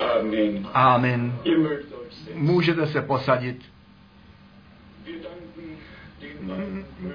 Amen. 0.00 0.68
Amen. 0.74 1.38
Můžete 2.34 2.86
se 2.86 3.02
posadit. 3.02 3.62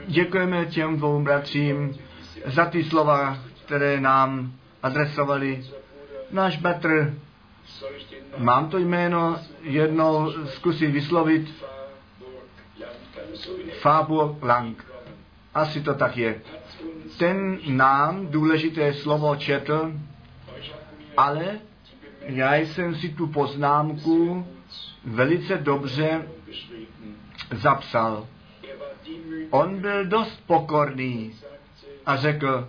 Děkujeme 0.08 0.66
těm 0.66 0.98
dvou 0.98 1.24
bratřím 1.24 1.98
za 2.46 2.66
ty 2.66 2.83
slova, 2.83 3.38
které 3.66 4.00
nám 4.00 4.52
adresovali. 4.83 5.66
Náš 6.32 6.58
bratr, 6.58 7.14
mám 8.38 8.70
to 8.70 8.78
jméno 8.78 9.39
jednou 9.61 10.32
zkusit 10.45 10.88
vyslovit, 10.88 11.66
Fáburg 13.82 14.43
Lang. 14.43 14.86
Asi 15.54 15.82
to 15.82 15.93
tak 15.93 16.18
je. 16.18 16.41
Ten 17.18 17.59
nám 17.68 18.27
důležité 18.27 18.93
slovo 18.93 19.36
četl, 19.36 19.93
ale 21.18 21.59
já 22.26 22.56
jsem 22.56 22.96
si 22.96 23.10
tu 23.10 23.28
poznámku 23.28 24.48
velice 25.05 25.58
dobře 25.58 26.28
zapsal. 27.52 28.28
On 29.50 29.80
byl 29.80 30.05
dost 30.05 30.44
pokorný 30.48 31.34
a 32.05 32.16
řekl, 32.16 32.68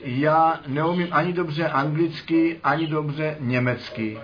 já 0.00 0.60
neumím 0.66 1.08
ani 1.10 1.32
dobře 1.32 1.68
anglicky, 1.68 2.60
ani 2.64 2.86
dobře 2.86 3.36
německy. 3.40 4.18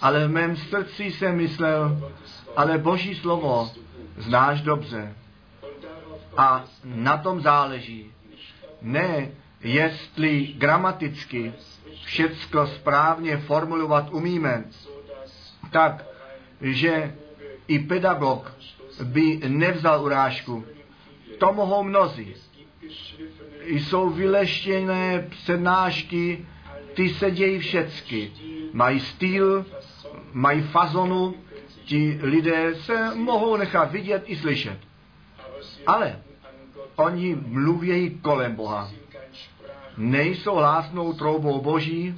Ale 0.00 0.28
v 0.28 0.30
mém 0.30 0.56
srdci 0.56 1.04
jsem 1.04 1.36
myslel, 1.36 2.10
ale 2.56 2.78
Boží 2.78 3.14
slovo 3.14 3.70
znáš 4.16 4.60
dobře. 4.60 5.14
A 6.36 6.64
na 6.84 7.16
tom 7.16 7.40
záleží. 7.40 8.12
Ne, 8.82 9.30
jestli 9.60 10.54
gramaticky 10.58 11.52
všecko 12.04 12.66
správně 12.66 13.36
formulovat 13.36 14.12
umíme, 14.12 14.64
tak, 15.70 16.04
že 16.60 17.14
i 17.68 17.78
pedagog 17.78 18.52
by 19.04 19.40
nevzal 19.48 20.04
urážku. 20.04 20.64
To 21.38 21.52
mohou 21.52 21.82
mnozí. 21.82 22.34
Jsou 23.66 24.10
vyleštěné 24.10 25.26
přednášky, 25.30 26.46
ty 26.94 27.08
se 27.08 27.30
dějí 27.30 27.58
všecky. 27.58 28.32
Mají 28.72 29.00
styl, 29.00 29.66
mají 30.32 30.62
fazonu, 30.62 31.34
ti 31.84 32.18
lidé 32.22 32.74
se 32.74 33.14
mohou 33.14 33.56
nechat 33.56 33.92
vidět 33.92 34.22
i 34.26 34.36
slyšet. 34.36 34.78
Ale 35.86 36.22
oni 36.96 37.36
mluvějí 37.46 38.10
kolem 38.10 38.54
Boha. 38.54 38.90
Nejsou 39.96 40.54
hlásnou 40.54 41.12
troubou 41.12 41.60
Boží, 41.60 42.14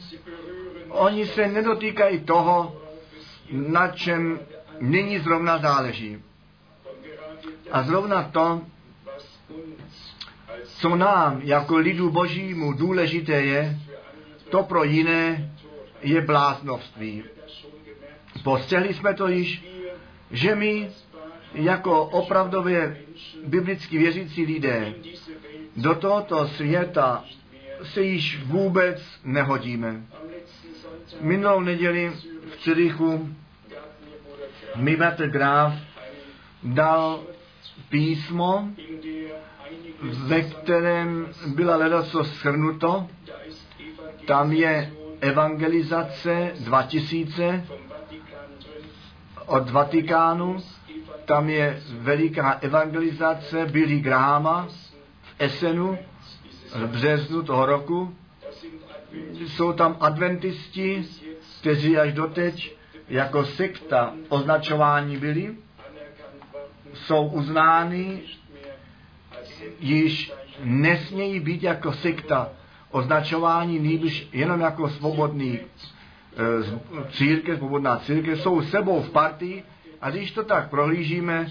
oni 0.88 1.26
se 1.26 1.48
nedotýkají 1.48 2.20
toho, 2.20 2.82
na 3.50 3.88
čem 3.88 4.40
nyní 4.80 5.18
zrovna 5.18 5.58
záleží. 5.58 6.22
A 7.70 7.82
zrovna 7.82 8.22
to, 8.22 8.60
co 10.64 10.96
nám 10.96 11.40
jako 11.44 11.76
lidu 11.76 12.10
božímu 12.10 12.72
důležité 12.72 13.32
je, 13.32 13.78
to 14.50 14.62
pro 14.62 14.84
jiné 14.84 15.52
je 16.02 16.20
bláznovství. 16.20 17.24
Postřehli 18.42 18.94
jsme 18.94 19.14
to 19.14 19.28
již, 19.28 19.64
že 20.30 20.54
my 20.54 20.90
jako 21.54 22.04
opravdově 22.04 22.96
biblicky 23.46 23.98
věřící 23.98 24.44
lidé 24.44 24.94
do 25.76 25.94
tohoto 25.94 26.48
světa 26.48 27.24
se 27.82 28.02
již 28.02 28.42
vůbec 28.44 29.02
nehodíme. 29.24 30.02
Minulou 31.20 31.60
neděli 31.60 32.12
v 32.50 32.56
Cirichu 32.62 33.28
mi 34.76 34.96
bratr 34.96 35.28
Graf 35.28 35.72
dal 36.62 37.20
písmo, 37.88 38.68
ve 40.02 40.42
kterém 40.42 41.28
byla 41.46 41.76
ledaco 41.76 42.24
shrnuto. 42.24 43.08
Tam 44.26 44.52
je 44.52 44.92
evangelizace 45.20 46.52
2000 46.60 47.64
od 49.46 49.70
Vatikánu, 49.70 50.56
tam 51.24 51.48
je 51.48 51.82
veliká 51.90 52.58
evangelizace 52.60 53.66
Billy 53.66 54.00
Grahama 54.00 54.66
v 55.22 55.34
Essenu 55.38 55.98
v 56.76 56.86
březnu 56.86 57.42
toho 57.42 57.66
roku. 57.66 58.14
Jsou 59.32 59.72
tam 59.72 59.96
adventisti, 60.00 61.04
kteří 61.60 61.98
až 61.98 62.12
doteď 62.12 62.76
jako 63.08 63.44
sekta 63.44 64.14
označování 64.28 65.16
byli, 65.16 65.56
jsou 66.94 67.26
uznány, 67.26 68.20
již 69.80 70.32
nesmějí 70.60 71.40
být 71.40 71.62
jako 71.62 71.92
sekta 71.92 72.48
označování, 72.90 73.78
nýbrž 73.78 74.28
jenom 74.32 74.60
jako 74.60 74.88
svobodný 74.88 75.60
e, 75.60 75.66
církev, 77.10 77.58
svobodná 77.58 77.98
církev, 77.98 78.40
jsou 78.40 78.62
sebou 78.62 79.02
v 79.02 79.10
partii. 79.10 79.64
A 80.00 80.10
když 80.10 80.30
to 80.30 80.44
tak 80.44 80.70
prohlížíme, 80.70 81.48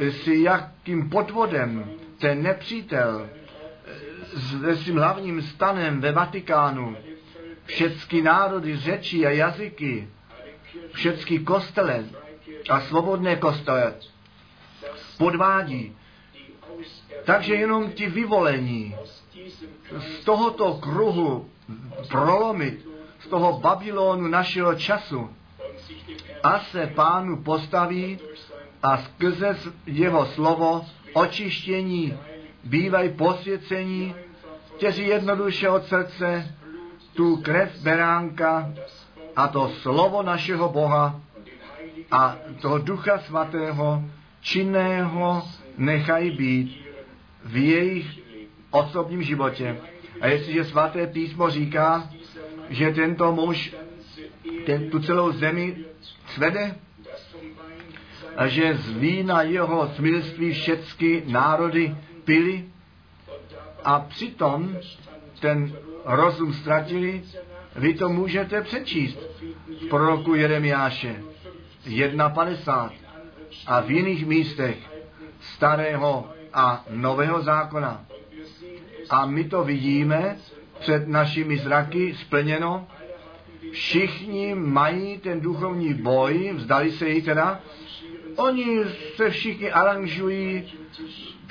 e, 0.00 0.10
si 0.10 0.42
jakým 0.42 1.10
podvodem 1.10 1.90
ten 2.18 2.42
nepřítel 2.42 3.28
se 4.36 4.76
svým 4.76 4.96
hlavním 4.96 5.42
stanem 5.42 6.00
ve 6.00 6.12
Vatikánu, 6.12 6.96
všechny 7.64 8.22
národy, 8.22 8.76
řeči 8.76 9.26
a 9.26 9.30
jazyky, 9.30 10.08
všechny 10.92 11.38
kostele 11.38 12.04
a 12.70 12.80
svobodné 12.80 13.36
kostele 13.36 13.94
podvádí. 15.18 15.96
Takže 17.24 17.54
jenom 17.54 17.92
ti 17.92 18.06
vyvolení 18.06 18.96
z 19.98 20.24
tohoto 20.24 20.74
kruhu 20.74 21.50
prolomit, 22.08 22.88
z 23.20 23.28
toho 23.28 23.58
Babylonu 23.58 24.28
našeho 24.28 24.74
času 24.74 25.30
a 26.42 26.60
se 26.60 26.86
pánu 26.86 27.42
postaví 27.42 28.18
a 28.82 28.98
skrze 28.98 29.56
jeho 29.86 30.26
slovo 30.26 30.86
očištění 31.12 32.18
bývají 32.64 33.08
posvěcení, 33.08 34.14
kteří 34.76 35.06
jednoduše 35.06 35.68
od 35.68 35.84
srdce 35.86 36.54
tu 37.14 37.36
krev 37.36 37.82
beránka 37.82 38.72
a 39.36 39.48
to 39.48 39.68
slovo 39.68 40.22
našeho 40.22 40.68
Boha 40.68 41.20
a 42.10 42.36
toho 42.60 42.78
Ducha 42.78 43.18
Svatého 43.18 44.02
činného 44.40 45.42
nechají 45.78 46.30
být 46.30 46.86
v 47.44 47.56
jejich 47.56 48.06
osobním 48.70 49.22
životě. 49.22 49.76
A 50.20 50.26
jestliže 50.26 50.64
svaté 50.64 51.06
písmo 51.06 51.50
říká, 51.50 52.10
že 52.68 52.90
tento 52.90 53.32
muž 53.32 53.74
ten, 54.66 54.90
tu 54.90 54.98
celou 54.98 55.32
zemi 55.32 55.76
svede, 56.26 56.74
a 58.36 58.46
že 58.46 58.74
z 58.74 58.90
vína 58.90 59.42
jeho 59.42 59.92
smilství 59.96 60.52
všechny 60.52 61.22
národy 61.26 61.96
pili 62.24 62.64
a 63.84 64.00
přitom 64.00 64.76
ten 65.40 65.72
rozum 66.04 66.52
ztratili, 66.52 67.22
vy 67.76 67.94
to 67.94 68.08
můžete 68.08 68.62
přečíst 68.62 69.18
v 69.82 69.88
proroku 69.88 70.34
Jeremiáše 70.34 71.22
1.50 71.86 72.90
a 73.66 73.80
v 73.80 73.90
jiných 73.90 74.26
místech 74.26 74.76
starého 75.40 76.28
a 76.52 76.84
nového 76.90 77.42
zákona. 77.42 78.06
A 79.10 79.26
my 79.26 79.44
to 79.44 79.64
vidíme 79.64 80.36
před 80.80 81.08
našimi 81.08 81.58
zraky 81.58 82.14
splněno. 82.14 82.88
Všichni 83.72 84.54
mají 84.54 85.18
ten 85.18 85.40
duchovní 85.40 85.94
boj, 85.94 86.52
vzdali 86.54 86.92
se 86.92 87.08
jí 87.08 87.22
teda. 87.22 87.60
Oni 88.36 88.78
se 89.16 89.30
všichni 89.30 89.70
aranžují, 89.70 90.72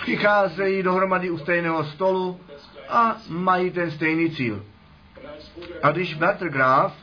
přicházejí 0.02 0.84
dohromady 0.84 1.30
u 1.30 1.38
stejného 1.38 1.84
stolu 1.84 2.40
a 2.90 3.18
mají 3.30 3.72
ten 3.72 3.92
stejný 3.92 4.32
cíl. 4.32 4.66
A 5.84 5.92
když 5.92 6.14
Bratr 6.14 6.50
Graf 6.50 6.94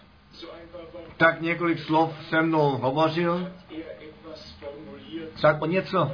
tak 1.16 1.40
několik 1.40 1.78
slov 1.78 2.12
se 2.28 2.42
mnou 2.42 2.76
hovořil, 2.76 3.52
tak 5.40 5.62
o 5.62 5.66
něco 5.66 6.12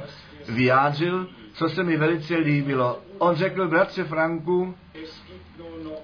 vyjádřil, 0.49 1.29
co 1.53 1.69
se 1.69 1.83
mi 1.83 1.97
velice 1.97 2.35
líbilo. 2.35 3.01
On 3.17 3.35
řekl, 3.35 3.67
bratře 3.67 4.03
Franku, 4.03 4.75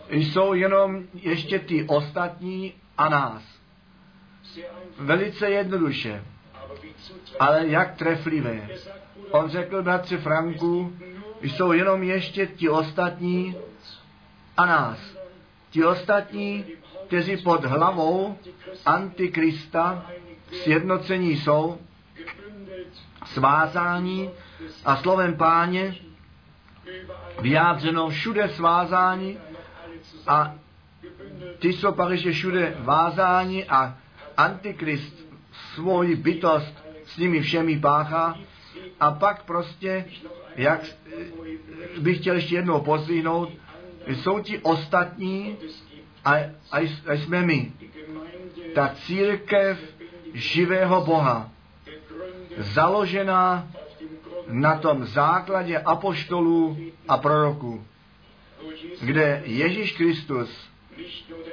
jsou 0.10 0.54
jenom 0.54 1.04
ještě 1.14 1.60
ty 1.60 1.84
ostatní 1.84 2.74
a 2.98 3.10
nás. 3.10 3.44
Velice 5.00 5.50
jednoduše, 5.50 6.24
ale 7.40 7.68
jak 7.68 7.96
treflivé. 7.96 8.70
On 9.31 9.50
řekl, 9.50 9.84
bratře 9.84 10.18
Franku, 10.18 10.94
jsou 11.42 11.72
jenom 11.72 12.04
ještě 12.04 12.48
ti 12.48 12.70
ostatní 12.70 13.56
a 14.58 14.66
nás. 14.66 15.00
Ti 15.70 15.86
ostatní 15.86 16.66
kteří 17.10 17.38
pod 17.38 17.66
hlavou 17.66 18.38
Antikrista 18.86 20.06
sjednocení 20.52 21.38
jsou, 21.38 21.78
svázání 23.26 24.30
a 24.86 24.96
slovem 24.96 25.38
páně 25.38 25.96
vyjádřeno 27.42 28.10
všude 28.10 28.50
svázání 28.50 29.38
a 30.28 30.56
ty 31.60 31.74
jsou 31.74 31.92
pak 31.92 32.12
ještě 32.12 32.31
všude 32.31 32.76
vázání 32.80 33.66
a 33.66 33.98
Antikrist 34.38 35.14
svoji 35.74 36.16
bytost 36.16 36.74
s 37.06 37.18
nimi 37.18 37.42
všemi 37.42 37.80
páchá 37.80 38.38
a 39.00 39.12
pak 39.12 39.44
prostě, 39.44 40.06
jak 40.56 40.81
bych 42.00 42.18
chtěl 42.18 42.36
ještě 42.36 42.56
jednou 42.56 42.81
pozdvihnout, 42.81 43.50
jsou 44.07 44.40
ti 44.40 44.60
ostatní 44.60 45.57
a, 46.25 46.36
a, 46.72 46.78
a 47.07 47.13
jsme 47.13 47.42
my. 47.42 47.72
Ta 48.75 48.96
církev 49.06 49.80
živého 50.34 51.06
Boha, 51.06 51.50
založená 52.57 53.68
na 54.48 54.75
tom 54.75 55.06
základě 55.06 55.78
apoštolů 55.78 56.78
a 57.07 57.18
proroků, 57.18 57.86
kde 59.02 59.42
Ježíš 59.45 59.92
Kristus 59.92 60.69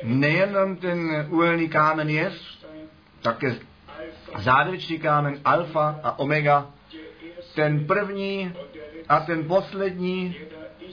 nejenom 0.03 0.77
ten 0.77 1.27
uhelný 1.31 1.69
kámen 1.69 2.11
je, 2.11 2.33
také 3.23 3.57
závěrečný 4.39 4.99
kámen 4.99 5.41
alfa 5.45 6.01
a 6.03 6.19
omega, 6.19 6.71
ten 7.57 7.87
první 7.87 8.53
a 9.09 9.21
ten 9.21 9.45
poslední, 9.45 10.37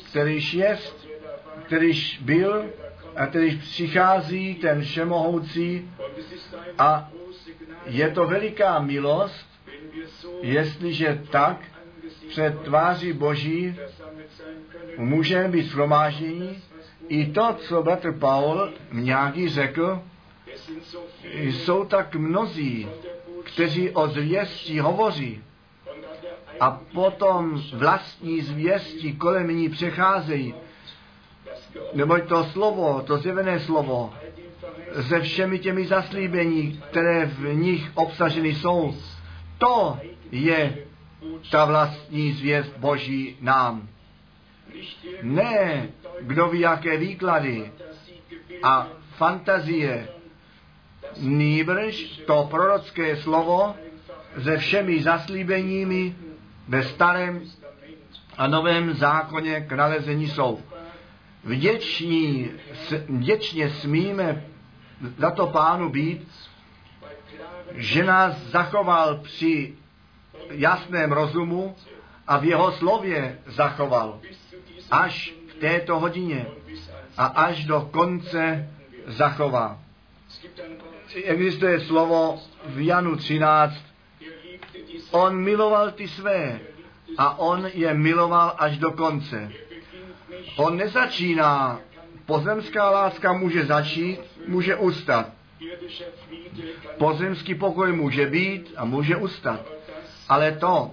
kterýž 0.10 0.54
jest, 0.54 1.07
kterýž 1.65 2.19
byl 2.21 2.65
a 3.15 3.27
kterýž 3.27 3.56
přichází, 3.56 4.56
ten 4.56 4.81
všemohoucí 4.81 5.92
a 6.77 7.12
je 7.86 8.12
to 8.12 8.27
veliká 8.27 8.80
milost, 8.80 9.48
jestliže 10.42 11.21
tak 11.31 11.62
před 12.27 12.62
tváří 12.62 13.13
Boží 13.13 13.75
můžeme 14.98 15.48
být 15.48 15.66
shromáždění. 15.66 16.63
I 17.07 17.25
to, 17.25 17.54
co 17.59 17.83
bratr 17.83 18.12
Paul 18.12 18.74
nějaký 18.92 19.50
řekl, 19.50 20.04
jsou 21.33 21.86
tak 21.86 22.16
mnozí, 22.16 22.88
kteří 23.44 23.89
o 23.89 24.07
zvěstí 24.07 24.80
hovoří 24.80 25.44
a 26.63 26.80
potom 26.94 27.62
vlastní 27.74 28.42
zvěstí 28.42 29.15
kolem 29.15 29.48
ní 29.48 29.69
přecházejí. 29.69 30.54
Neboť 31.94 32.27
to 32.27 32.44
slovo, 32.44 33.01
to 33.01 33.18
zjevené 33.18 33.60
slovo, 33.60 34.13
se 35.07 35.19
všemi 35.19 35.60
těmi 35.60 35.88
zaslíbení, 35.88 36.81
které 36.89 37.25
v 37.25 37.54
nich 37.54 37.92
obsaženy 37.94 38.56
jsou, 38.56 38.95
to 39.57 40.00
je 40.31 40.77
ta 41.51 41.65
vlastní 41.65 42.31
zvěst 42.31 42.77
Boží 42.77 43.38
nám. 43.42 43.88
Ne, 45.21 45.89
kdo 46.21 46.48
ví, 46.48 46.59
jaké 46.59 46.98
výklady 46.98 47.71
a 48.63 48.88
fantazie, 49.18 50.07
nýbrž 51.18 52.21
to 52.25 52.48
prorocké 52.51 53.16
slovo 53.16 53.75
se 54.44 54.57
všemi 54.57 55.01
zaslíbeními 55.01 56.16
ve 56.68 56.83
starém 56.83 57.42
a 58.38 58.48
novém 58.48 58.94
zákoně 58.94 59.62
k 59.62 59.71
nalezení 59.71 60.27
jsou. 60.27 60.62
Vděční, 61.44 62.51
vděčně 63.10 63.69
smíme 63.69 64.44
za 65.18 65.31
to 65.31 65.48
pánu 65.48 65.89
být, 65.89 66.27
že 67.71 68.04
nás 68.04 68.38
zachoval 68.38 69.18
při 69.18 69.74
jasném 70.50 71.12
rozumu 71.12 71.75
a 72.27 72.38
v 72.38 72.44
jeho 72.44 72.71
slově 72.71 73.39
zachoval 73.45 74.19
až 74.92 75.33
v 75.51 75.54
této 75.54 76.00
hodině 76.00 76.45
a 77.18 77.25
až 77.25 77.66
do 77.66 77.89
konce 77.92 78.69
zachová. 79.07 79.80
Existuje 81.24 81.80
slovo 81.80 82.39
v 82.66 82.86
Janu 82.86 83.16
13. 83.16 83.93
On 85.12 85.38
miloval 85.38 85.92
ty 85.92 86.07
své 86.07 86.60
a 87.18 87.40
on 87.40 87.68
je 87.74 87.94
miloval 87.94 88.56
až 88.57 88.78
do 88.78 88.92
konce. 88.92 89.51
On 90.56 90.78
nezačíná. 90.78 91.80
Pozemská 92.25 92.90
láska 92.90 93.34
může 93.34 93.66
začít, 93.66 94.19
může 94.48 94.75
ustat. 94.75 95.30
Pozemský 96.98 97.56
pokoj 97.56 97.92
může 97.92 98.25
být 98.25 98.74
a 98.78 98.86
může 98.86 99.16
ustat. 99.16 99.60
Ale 100.30 100.51
to, 100.51 100.92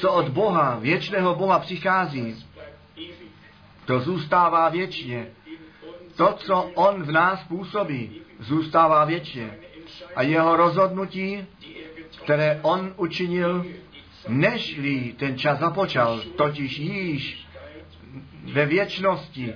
co 0.00 0.12
od 0.12 0.28
Boha, 0.28 0.78
věčného 0.78 1.34
Boha 1.34 1.58
přichází, 1.58 2.46
to 3.84 4.00
zůstává 4.00 4.68
věčně. 4.68 5.26
To, 6.16 6.32
co 6.32 6.62
On 6.74 7.02
v 7.02 7.12
nás 7.12 7.44
působí, 7.44 8.20
zůstává 8.38 9.04
věčně. 9.04 9.58
A 10.16 10.22
jeho 10.22 10.56
rozhodnutí, 10.56 11.46
které 12.22 12.58
On 12.62 12.94
učinil, 12.96 13.66
nežli 14.28 15.14
ten 15.18 15.38
čas 15.38 15.58
započal, 15.58 16.20
totiž 16.36 16.78
již 16.78 17.46
ve 18.52 18.66
věčnosti, 18.66 19.52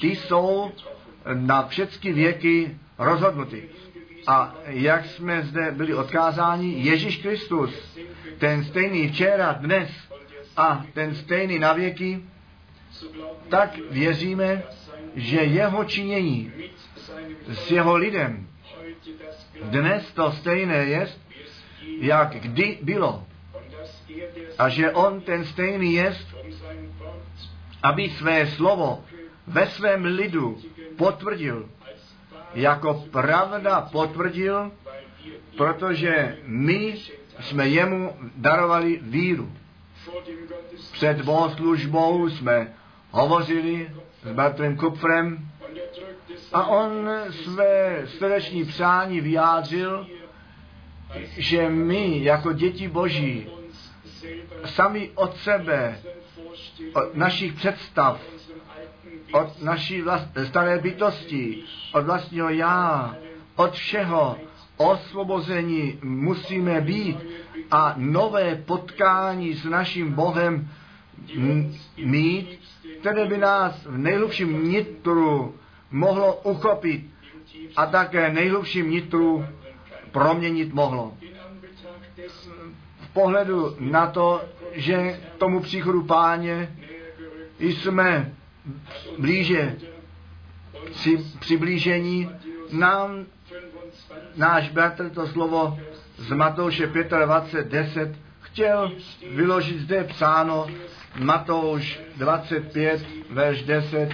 ty 0.00 0.06
jsou 0.06 0.72
na 1.34 1.66
všechny 1.66 2.12
věky 2.12 2.78
rozhodnuty. 2.98 3.68
A 4.26 4.54
jak 4.66 5.06
jsme 5.06 5.42
zde 5.42 5.70
byli 5.70 5.94
odkázáni, 5.94 6.74
Ježíš 6.82 7.16
Kristus, 7.16 7.98
ten 8.38 8.64
stejný 8.64 9.08
včera, 9.08 9.52
dnes 9.52 9.90
a 10.56 10.84
ten 10.94 11.14
stejný 11.14 11.58
na 11.58 11.72
věky, 11.72 12.20
tak 13.48 13.78
věříme, 13.90 14.62
že 15.14 15.40
jeho 15.40 15.84
činění 15.84 16.52
s 17.48 17.70
jeho 17.70 17.96
lidem 17.96 18.48
dnes 19.62 20.12
to 20.12 20.32
stejné 20.32 20.76
je, 20.76 21.08
jak 22.00 22.30
kdy 22.30 22.78
bylo. 22.82 23.24
A 24.58 24.68
že 24.68 24.90
on 24.90 25.20
ten 25.20 25.44
stejný 25.44 25.94
je, 25.94 26.16
aby 27.82 28.10
své 28.10 28.46
slovo 28.46 29.04
ve 29.46 29.66
svém 29.66 30.04
lidu 30.04 30.58
potvrdil, 30.96 31.68
jako 32.54 32.94
pravda 33.10 33.80
potvrdil, 33.92 34.72
protože 35.56 36.38
my 36.44 36.98
jsme 37.40 37.68
jemu 37.68 38.16
darovali 38.36 38.98
víru. 39.02 39.52
Před 40.92 41.20
bohoslužbou 41.22 42.28
jsme 42.28 42.74
hovořili 43.10 43.90
s 44.22 44.32
bratrem 44.32 44.76
Kupfrem 44.76 45.48
a 46.52 46.66
on 46.66 47.10
své 47.30 48.02
srdeční 48.06 48.64
přání 48.64 49.20
vyjádřil, 49.20 50.06
že 51.36 51.68
my 51.68 52.24
jako 52.24 52.52
děti 52.52 52.88
Boží 52.88 53.46
sami 54.64 55.10
od 55.14 55.36
sebe, 55.36 55.98
od 56.94 57.16
našich 57.16 57.52
představ, 57.52 58.20
od 59.32 59.62
naší 59.62 60.02
vlast, 60.02 60.28
staré 60.44 60.78
bytosti, 60.78 61.62
od 61.92 62.04
vlastního 62.04 62.48
já, 62.50 63.14
od 63.56 63.72
všeho 63.72 64.38
osvobození 64.76 65.98
musíme 66.02 66.80
být 66.80 67.16
a 67.70 67.94
nové 67.96 68.56
potkání 68.56 69.54
s 69.54 69.64
naším 69.64 70.12
Bohem 70.12 70.68
mít, 71.96 72.60
které 73.00 73.26
by 73.26 73.38
nás 73.38 73.86
v 73.86 73.98
nejhlubším 73.98 74.68
nitru 74.68 75.54
mohlo 75.90 76.34
uchopit 76.34 77.04
a 77.76 77.86
také 77.86 78.32
nejhlubším 78.32 78.90
nitru 78.90 79.44
proměnit 80.12 80.74
mohlo. 80.74 81.16
V 83.00 83.08
pohledu 83.12 83.76
na 83.80 84.06
to, 84.06 84.42
že 84.72 85.20
tomu 85.38 85.60
příchodu 85.60 86.02
páně 86.02 86.76
jsme 87.58 88.32
blíže 89.18 89.76
při, 90.90 91.18
přiblížení, 91.38 92.30
nám 92.72 93.26
náš 94.36 94.70
bratr 94.70 95.10
to 95.10 95.26
slovo 95.26 95.78
z 96.16 96.32
Matouše 96.32 96.86
25, 96.86 97.68
10 97.68 98.28
chtěl 98.58 98.92
vyložit 99.30 99.80
zde 99.80 100.04
psáno 100.04 100.66
Matouš 101.18 102.00
25, 102.16 103.06
verš 103.30 103.62
10. 103.62 104.08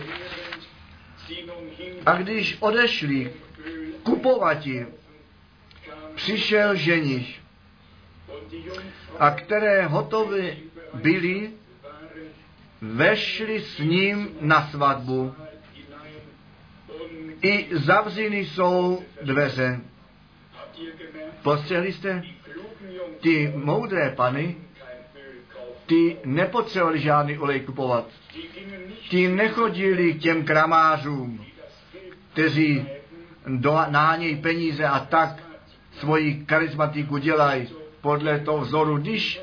A 2.06 2.16
když 2.16 2.56
odešli 2.60 3.32
kupovati, 4.02 4.86
přišel 6.14 6.74
ženich, 6.74 7.40
a 9.18 9.30
které 9.30 9.86
hotové 9.86 10.56
byly, 10.94 11.50
vešli 12.80 13.60
s 13.60 13.78
ním 13.78 14.28
na 14.40 14.66
svatbu 14.66 15.34
I 17.42 17.68
zavřeny 17.72 18.38
jsou 18.38 19.02
dveře. 19.22 19.80
Postřehli 21.42 21.92
jste? 21.92 22.22
Ty 23.20 23.52
moudré 23.54 24.10
pany, 24.10 24.56
ty 25.86 26.16
nepotřebovali 26.24 27.00
žádný 27.00 27.38
olej 27.38 27.60
kupovat. 27.60 28.08
Ti 29.08 29.28
nechodili 29.28 30.12
k 30.12 30.20
těm 30.20 30.44
kramářům, 30.44 31.44
kteří 32.32 32.86
do, 33.46 33.78
nánějí 33.88 34.36
peníze 34.36 34.84
a 34.84 35.00
tak 35.00 35.42
svoji 35.98 36.44
charismatiku 36.48 37.18
dělají 37.18 37.68
podle 38.00 38.38
toho 38.38 38.60
vzoru, 38.60 38.96
když, 38.96 39.40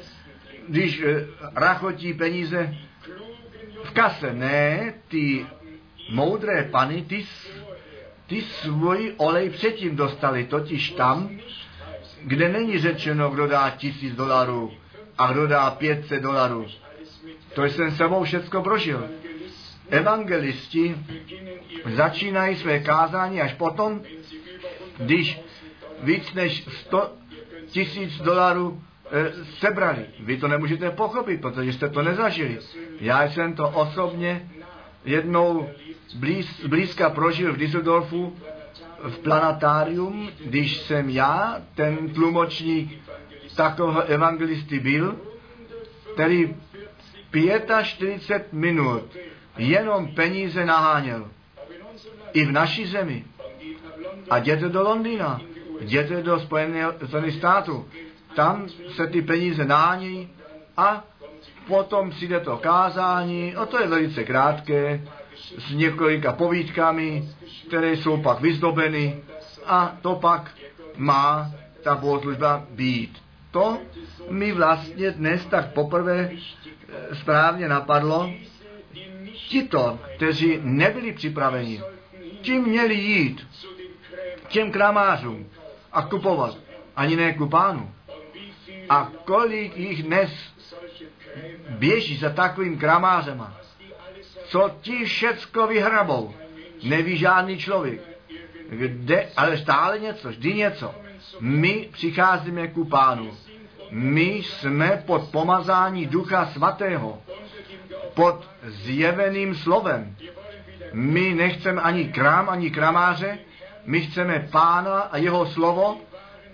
když 0.67 1.01
eh, 1.01 1.27
rachotí 1.55 2.13
peníze 2.13 2.75
v 3.83 3.91
kase. 3.91 4.33
Ne, 4.33 4.93
ty 5.07 5.45
moudré 6.09 6.63
pany, 6.71 7.01
ty, 7.01 7.25
ty 8.27 8.41
svůj 8.41 9.13
olej 9.17 9.49
předtím 9.49 9.95
dostali, 9.95 10.45
totiž 10.45 10.89
tam, 10.89 11.29
kde 12.23 12.49
není 12.49 12.79
řečeno, 12.79 13.29
kdo 13.29 13.47
dá 13.47 13.69
tisíc 13.69 14.15
dolarů 14.15 14.71
a 15.17 15.31
kdo 15.31 15.47
dá 15.47 15.71
500 15.71 16.21
dolarů. 16.21 16.65
To 17.53 17.63
jsem 17.63 17.91
sebou 17.91 18.23
všecko 18.23 18.61
prožil. 18.61 19.09
Evangelisti 19.89 20.95
začínají 21.95 22.55
své 22.55 22.79
kázání 22.79 23.41
až 23.41 23.53
potom, 23.53 23.99
wenn 23.99 24.23
sie 24.23 24.39
über 24.39 24.69
100 24.69 25.01
když 25.05 25.39
víc 26.03 26.33
než 26.33 26.67
100 26.67 27.11
tisíc 27.65 28.21
dolarů 28.21 28.81
eh, 29.11 29.31
sebrali. 29.59 30.05
Vy 30.19 30.37
to 30.37 30.47
nemůžete 30.47 30.91
pochopit, 30.91 31.41
protože 31.41 31.73
jste 31.73 31.89
to 31.89 32.01
nezažili. 32.01 32.59
Já 32.99 33.23
jsem 33.23 33.53
to 33.53 33.69
osobně 33.69 34.49
jednou 35.05 35.69
blíz, 36.15 36.65
blízka 36.65 37.09
prožil 37.09 37.53
v 37.53 37.57
Düsseldorfu 37.57 38.35
v 39.03 39.17
planatárium, 39.17 40.29
když 40.45 40.77
jsem 40.77 41.09
já, 41.09 41.61
ten 41.75 42.09
tlumočník 42.09 43.01
takového 43.55 44.01
evangelisty 44.01 44.79
byl, 44.79 45.15
který 46.13 46.55
45 47.83 48.53
minut 48.53 49.17
jenom 49.57 50.07
peníze 50.07 50.65
naháněl. 50.65 51.29
I 52.33 52.45
v 52.45 52.51
naší 52.51 52.85
zemi. 52.85 53.25
A 54.29 54.37
jděte 54.37 54.69
do 54.69 54.83
Londýna, 54.83 55.41
jděte 55.81 56.23
do 56.23 56.39
Spojených 56.39 57.33
států. 57.37 57.85
Tam 58.35 58.69
se 58.95 59.07
ty 59.07 59.21
peníze 59.21 59.65
nání 59.65 60.29
a 60.77 61.03
potom 61.67 62.09
přijde 62.09 62.39
to 62.39 62.57
kázání, 62.57 63.55
a 63.55 63.65
to 63.65 63.79
je 63.79 63.87
velice 63.87 64.23
krátké, 64.23 65.01
s 65.57 65.73
několika 65.73 66.33
povídkami, 66.33 67.23
které 67.67 67.93
jsou 67.93 68.21
pak 68.21 68.39
vyzdobeny 68.41 69.23
a 69.65 69.97
to 70.01 70.15
pak 70.15 70.51
má 70.97 71.51
ta 71.83 71.95
bohoslužba 71.95 72.65
být. 72.69 73.21
To 73.51 73.77
mi 74.29 74.51
vlastně 74.51 75.11
dnes 75.11 75.45
tak 75.45 75.73
poprvé 75.73 76.29
eh, 76.31 77.15
správně 77.15 77.67
napadlo. 77.67 78.31
Tito, 79.49 79.99
kteří 80.15 80.59
nebyli 80.61 81.13
připraveni, 81.13 81.81
ti 82.41 82.59
měli 82.59 82.95
jít 82.95 83.47
těm 84.47 84.71
kramářům 84.71 85.45
a 85.93 86.01
kupovat, 86.01 86.57
ani 86.95 87.15
ne 87.15 87.33
ku 87.33 87.49
pánu. 87.49 87.91
und 88.11 88.35
wie 88.35 88.51
viel 88.65 88.85
A 88.89 89.11
kolik 89.25 89.77
jich 89.77 90.03
dnes 90.03 90.31
běží 91.69 92.17
za 92.17 92.29
takovým 92.29 92.77
kramářema, 92.77 93.57
co 94.45 94.71
ti 94.81 95.05
všecko 95.05 95.67
vyhrabou, 95.67 96.33
neví 96.83 97.17
žádný 97.17 97.57
člověk. 97.57 98.01
Kde, 98.69 99.29
ale 99.37 99.57
stále 99.57 99.99
něco, 99.99 100.29
vždy 100.29 100.53
něco. 100.53 100.95
My 101.39 101.89
přicházíme 101.91 102.67
ku 102.67 102.85
pánu. 102.85 103.31
My 103.91 104.23
jsme 104.23 105.03
pod 105.05 105.29
pomazání 105.31 106.05
Ducha 106.05 106.45
Svatého, 106.45 107.21
pod 108.13 108.49
zjeveným 108.63 109.55
slovem. 109.55 110.15
My 110.93 111.33
nechceme 111.33 111.81
ani 111.81 112.05
krám, 112.05 112.49
ani 112.49 112.71
kramáře, 112.71 113.39
my 113.85 114.01
chceme 114.01 114.47
pána 114.51 114.99
a 114.99 115.17
jeho 115.17 115.45
slovo 115.45 115.97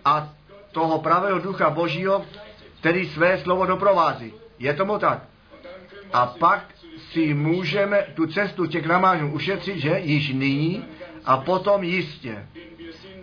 a 0.06 0.30
toho 0.72 1.00
pravého 1.00 1.40
ducha 1.40 1.70
božího, 1.70 2.26
který 2.80 3.10
své 3.10 3.38
slovo 3.38 3.66
doprovází. 3.66 4.34
Je 4.60 4.74
tomu 4.74 5.00
tak. 5.00 5.24
A 6.14 6.26
pak 6.26 6.66
si 7.12 7.34
můžeme 7.34 8.08
tu 8.14 8.28
cestu 8.28 8.66
těch 8.66 8.84
kramářů 8.84 9.28
ušetřit, 9.28 9.78
že 9.80 10.00
již 10.04 10.34
nyní 10.34 10.86
a 11.26 11.38
potom 11.38 11.84
jistě. 11.84 12.48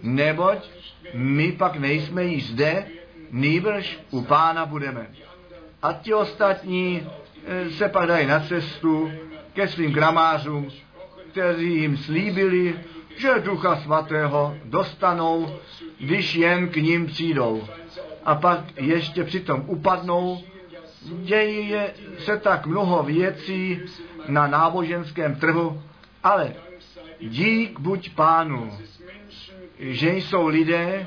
Neboť 0.03 0.71
my 1.15 1.53
pak 1.53 1.77
nejsme 1.77 2.25
již 2.25 2.51
zde, 2.51 2.87
nýbrž 3.31 3.99
u 4.11 4.23
pána 4.23 4.67
budeme. 4.67 5.07
A 5.83 5.93
ti 5.93 6.15
ostatní 6.15 7.07
eh, 7.47 7.71
se 7.71 7.89
pak 7.89 8.07
dají 8.07 8.27
na 8.27 8.41
cestu 8.41 9.11
ke 9.53 9.69
svým 9.69 9.93
gramářům, 9.93 10.71
kteří 11.31 11.75
jim 11.75 11.97
slíbili, 11.97 12.75
že 13.17 13.41
Ducha 13.45 13.77
Svatého 13.77 14.57
dostanou, 14.65 15.57
když 15.99 16.35
jen 16.35 16.69
k 16.69 16.77
ním 16.77 17.07
přijdou. 17.07 17.65
A 18.25 18.35
pak 18.35 18.61
ještě 18.77 19.25
přitom 19.25 19.65
upadnou, 19.67 20.43
děje 21.03 21.95
se 22.19 22.39
tak 22.39 22.67
mnoho 22.67 23.03
věcí 23.03 23.81
na 24.29 24.47
náboženském 24.47 25.35
trhu, 25.35 25.83
ale 26.23 26.55
dík 27.21 27.81
buď 27.81 28.15
pánu, 28.15 28.79
že 29.79 30.17
jsou 30.17 30.47
lidé, 30.47 31.07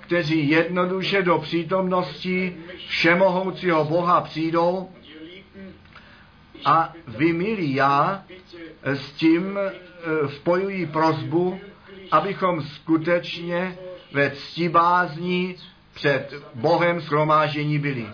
kteří 0.00 0.48
jednoduše 0.48 1.22
do 1.22 1.38
přítomnosti 1.38 2.56
všemohoucího 2.88 3.84
Boha 3.84 4.20
přijdou 4.20 4.88
a 6.64 6.92
vy, 7.08 7.32
milí 7.32 7.74
já, 7.74 8.24
s 8.82 9.12
tím 9.12 9.58
spojují 10.28 10.86
prozbu, 10.86 11.60
abychom 12.10 12.62
skutečně 12.62 13.78
ve 14.12 14.30
ctibázní 14.30 15.56
před 15.94 16.34
Bohem 16.54 17.00
schromážení 17.00 17.78
byli. 17.78 18.06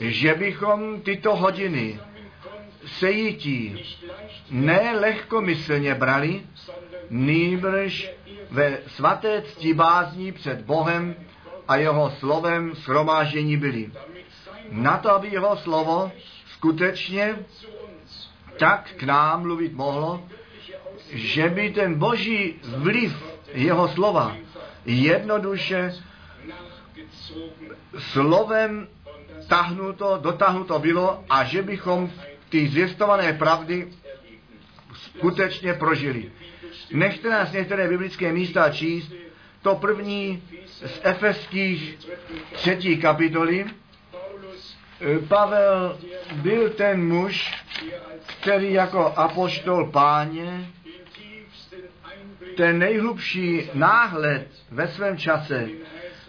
Že 0.00 0.34
bychom 0.34 1.00
tyto 1.00 1.36
hodiny 1.36 2.00
sejítí 2.86 3.84
ne 4.50 4.92
lehkomyslně 5.00 5.94
brali, 5.94 6.42
nýbrž 7.10 8.10
ve 8.50 8.78
svaté 8.86 9.42
ctibázní 9.42 10.32
před 10.32 10.60
Bohem 10.62 11.14
a 11.68 11.76
jeho 11.76 12.10
slovem 12.10 12.74
schromážení 12.74 13.56
byli. 13.56 13.90
Na 14.70 14.98
to, 14.98 15.10
aby 15.10 15.28
jeho 15.28 15.56
slovo 15.56 16.12
skutečně 16.46 17.36
tak 18.58 18.90
k 18.96 19.02
nám 19.02 19.42
mluvit 19.42 19.72
mohlo, 19.72 20.22
že 21.12 21.48
by 21.48 21.70
ten 21.70 21.94
boží 21.94 22.54
vliv 22.76 23.12
jeho 23.54 23.88
slova 23.88 24.36
jednoduše 24.84 25.94
slovem 27.98 28.88
tahnuto, 29.48 30.18
dotáhnuto 30.22 30.78
bylo 30.78 31.24
a 31.30 31.44
že 31.44 31.62
bychom 31.62 32.10
ty 32.48 32.68
zvěstované 32.68 33.32
pravdy 33.32 33.88
skutečně 34.94 35.74
prožili. 35.74 36.32
Nechte 36.92 37.30
nás 37.30 37.52
některé 37.52 37.88
biblické 37.88 38.32
místa 38.32 38.70
číst. 38.70 39.12
To 39.62 39.74
první 39.74 40.42
z 40.86 41.00
efeských 41.02 41.98
třetí 42.52 42.96
kapitoly. 42.96 43.66
E, 45.00 45.18
Pavel 45.18 45.98
byl 46.34 46.70
ten 46.70 47.08
muž, 47.08 47.54
který 48.40 48.72
jako 48.72 49.12
apoštol 49.16 49.90
páně 49.90 50.70
ten 52.58 52.78
nejhlubší 52.78 53.70
náhled 53.74 54.46
ve 54.70 54.88
svém 54.88 55.16
čase 55.16 55.68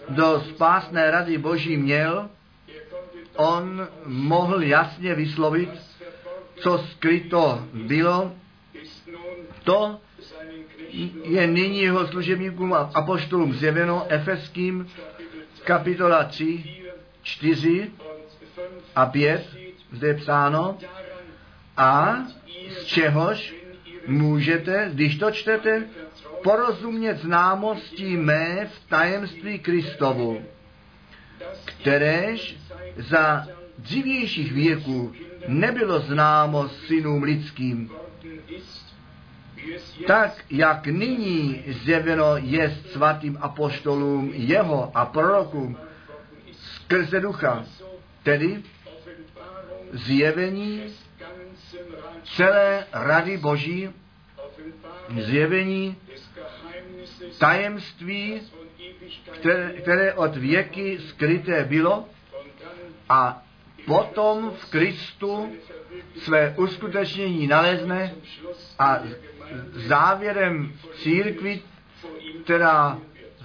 do 0.09 0.43
spásné 0.49 1.11
rady 1.11 1.37
Boží 1.37 1.77
měl, 1.77 2.29
on 3.35 3.87
mohl 4.05 4.63
jasně 4.63 5.15
vyslovit, 5.15 5.69
co 6.55 6.77
skryto 6.77 7.65
bylo, 7.73 8.31
to 9.63 9.99
je 11.23 11.47
nyní 11.47 11.81
jeho 11.81 12.07
služebníkům 12.07 12.73
a 12.73 12.91
apoštolům 12.93 13.53
zjeveno 13.53 14.05
Efeským 14.09 14.87
kapitola 15.63 16.23
3, 16.23 16.63
4 17.23 17.91
a 18.95 19.05
5, 19.05 19.57
zde 19.91 20.07
je 20.07 20.13
psáno, 20.13 20.77
a 21.77 22.15
z 22.69 22.85
čehož 22.85 23.55
můžete, 24.07 24.89
když 24.93 25.17
to 25.17 25.31
čtete, 25.31 25.87
porozumět 26.43 27.17
známostí 27.17 28.17
mé 28.17 28.65
v 28.65 28.89
tajemství 28.89 29.59
Kristovu, 29.59 30.41
kteréž 31.65 32.57
za 32.97 33.47
dřívějších 33.77 34.51
věků 34.51 35.13
nebylo 35.47 35.99
známo 35.99 36.69
synům 36.69 37.23
lidským, 37.23 37.91
tak 40.07 40.45
jak 40.49 40.87
nyní 40.87 41.63
zjeveno 41.67 42.37
je 42.37 42.77
svatým 42.91 43.37
apoštolům 43.41 44.31
jeho 44.33 44.97
a 44.97 45.05
prorokům 45.05 45.77
skrze 46.51 47.19
ducha, 47.19 47.65
tedy 48.23 48.63
zjevení 49.93 50.81
celé 52.23 52.85
rady 52.93 53.37
Boží, 53.37 53.89
zjevení 55.19 55.97
tajemství, 57.37 58.41
které, 59.31 59.73
které 59.73 60.13
od 60.13 60.35
věky 60.35 60.99
skryté 60.99 61.65
bylo 61.65 62.05
a 63.09 63.43
potom 63.85 64.51
v 64.57 64.71
Kristu 64.71 65.49
své 66.17 66.55
uskutečnění 66.57 67.47
nalezne 67.47 68.13
a 68.79 68.99
závěrem 69.73 70.73
církvi, 70.93 71.61
která 72.43 72.99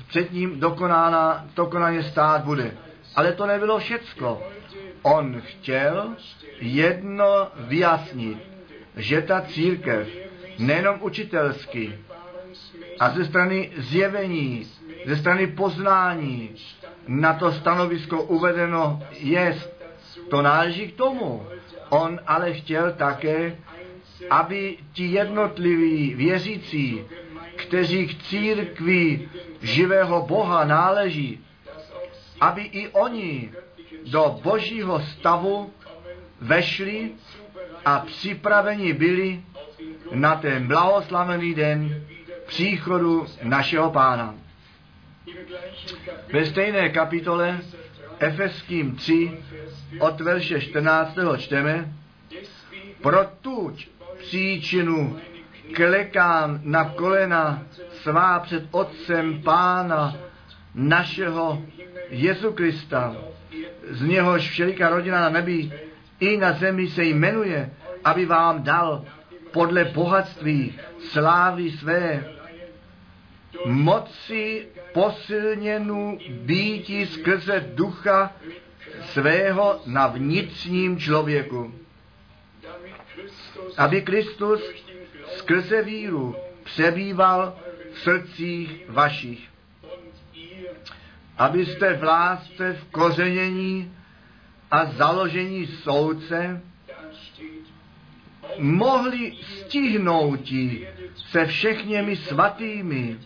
před 0.09 0.33
ním 0.33 0.61
dokonána, 0.61 1.47
dokonaně 1.57 2.03
stát 2.03 2.45
bude. 2.45 2.77
Ale 3.17 3.33
to 3.33 3.47
nebylo 3.47 3.79
všecko. 3.79 4.43
On 5.03 5.41
chtěl 5.41 6.17
jedno 6.61 7.49
vyjasnit, 7.57 8.39
že 8.97 9.23
ta 9.23 9.41
církev 9.41 10.09
nejenom 10.59 10.99
učitelsky 11.01 11.99
a 13.01 13.11
ze 13.11 13.25
strany 13.25 13.71
zjevení, 13.77 14.67
ze 15.07 15.17
strany 15.17 15.47
poznání 15.47 16.51
na 17.09 17.35
to 17.35 17.53
stanovisko 17.53 18.23
uvedeno 18.23 19.03
je, 19.13 19.59
to 20.31 20.43
náleží 20.43 20.89
k 20.89 20.97
tomu. 20.97 21.47
On 21.89 22.21
ale 22.27 22.53
chtěl 22.53 22.93
také, 22.93 23.57
aby 24.31 24.77
ti 24.93 25.05
jednotliví 25.05 26.15
věřící, 26.15 27.01
kteří 27.57 28.07
k 28.07 28.23
církvi 28.23 29.29
živého 29.63 30.27
Boha 30.27 30.65
náleží, 30.65 31.45
aby 32.41 32.63
i 32.63 32.89
oni 32.89 33.53
do 34.05 34.41
božího 34.43 35.01
stavu 35.01 35.73
vešli 36.41 37.11
a 37.85 37.99
připraveni 37.99 38.93
byli 38.93 39.43
na 40.13 40.37
ten 40.37 40.69
blahoslavený 40.69 41.55
den 41.55 42.05
příchodu 42.47 43.27
našeho 43.43 43.91
pána. 43.91 44.35
Ve 46.33 46.47
stejné 46.47 46.89
kapitole 46.89 47.61
Efeským 48.19 48.97
3 48.97 49.33
od 49.99 50.21
verše 50.21 50.61
14. 50.61 51.19
čteme, 51.39 51.93
pro 53.03 53.25
tuď 53.41 53.89
příčinu 54.19 55.17
klekám 55.75 56.61
na 56.63 56.85
kolena 56.85 57.63
svá 57.91 58.39
před 58.39 58.65
Otcem 58.71 59.43
Pána 59.43 60.17
našeho 60.75 61.63
Jezu 62.11 62.53
Krista, 62.53 63.17
z 63.91 64.03
něhož 64.03 64.51
všeliká 64.51 64.89
rodina 64.89 65.21
na 65.21 65.29
nebi 65.29 65.73
i 66.21 66.37
na 66.37 66.53
zemi 66.53 66.89
se 66.89 67.05
jmenuje, 67.05 67.71
aby 68.05 68.27
vám 68.27 68.63
dal 68.63 69.05
podle 69.55 69.85
bohatství 69.85 70.75
slávy 70.99 71.71
své 71.71 72.25
moci 73.67 74.69
posilněnu 74.93 76.19
býti 76.31 77.07
skrze 77.07 77.65
ducha 77.75 78.33
svého 79.03 79.81
na 79.87 80.07
vnitřním 80.07 80.99
člověku. 80.99 81.75
Aby 83.77 84.03
Kristus 84.03 84.61
skrze 85.37 85.83
víru 85.83 86.37
přebýval 86.65 87.59
v 87.93 87.99
srdcích 87.99 88.85
vašich. 88.89 89.49
Abyste 91.39 91.95
v 91.95 92.05
lásce, 92.05 92.73
v 92.73 92.85
kořenění 92.91 93.95
a 94.71 94.87
založení 94.87 95.67
soudce 95.67 96.61
mohli 98.59 99.33
stihnout 99.43 100.41
se 101.31 101.47
všechněmi 101.47 102.17
svatými, 102.17 103.19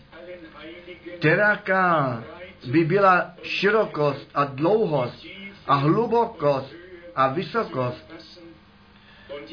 kteráká 1.17 2.23
by 2.71 2.85
byla 2.85 3.33
širokost 3.43 4.29
a 4.33 4.43
dlouhost 4.43 5.25
a 5.67 5.75
hlubokost 5.75 6.73
a 7.15 7.27
vysokost 7.27 8.13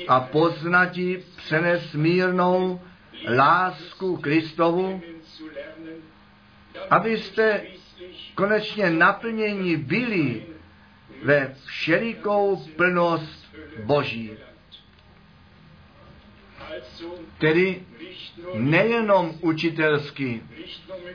a 0.08 0.20
poznati 0.20 1.24
přenesmírnou 1.36 2.80
lásku 3.36 4.16
Kristovu, 4.16 5.00
abyste 6.90 7.62
konečně 8.34 8.90
naplněni 8.90 9.76
byli 9.76 10.46
ve 11.22 11.54
všelikou 11.66 12.56
plnost 12.76 13.46
Boží. 13.84 14.30
Tedy 17.38 17.82
nejenom 18.54 19.34
učitelsky, 19.40 20.42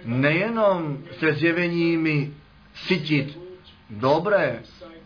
nejenom 0.06 1.04
se 1.20 1.34
zjeveními 1.34 2.34
sytit, 2.76 3.40
dobré, 3.90 4.64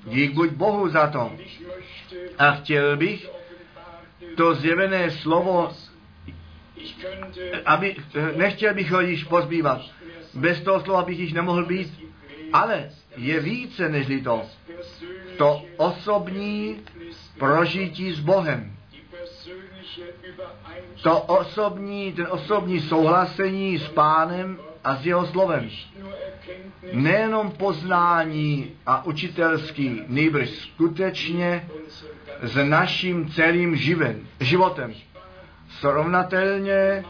dík 0.08 0.32
buď 0.32 0.50
Bohu 0.50 0.90
za 0.90 1.08
to. 1.08 1.32
A 2.38 2.52
chtěl 2.52 2.98
bych 2.98 3.30
to 4.38 4.56
zjevené 4.56 5.12
slovo, 5.12 5.72
aby, 7.66 7.96
nechtěl 8.36 8.74
bych 8.74 8.92
ho 8.92 9.02
již 9.02 9.24
pozbývat. 9.24 9.82
Bez 10.34 10.62
toho 10.62 10.82
slova 10.82 11.04
bych 11.04 11.20
již 11.20 11.34
nemohl 11.34 11.66
být, 11.66 11.94
ale 12.54 12.90
je 13.18 13.40
více 13.40 13.90
než 13.90 14.08
to. 14.24 14.42
To 15.38 15.62
osobní 15.78 16.82
prožití 17.40 18.12
s 18.12 18.20
Bohem. 18.20 18.78
To 21.04 21.22
osobní, 21.22 22.14
ten 22.14 22.28
osobní 22.30 22.80
souhlasení 22.80 23.80
s 23.80 23.88
pánem 23.88 24.60
a 24.84 24.96
s 24.96 25.06
jeho 25.06 25.26
slovem. 25.26 25.70
Nejenom 26.94 27.52
poznání 27.52 28.72
a 28.86 29.06
učitelský, 29.06 30.02
nejbrž 30.08 30.50
skutečně 30.50 31.70
s 32.42 32.64
naším 32.64 33.30
celým 33.32 33.76
živem, 33.76 34.28
životem. 34.40 34.94
Srovnatelně, 35.70 37.06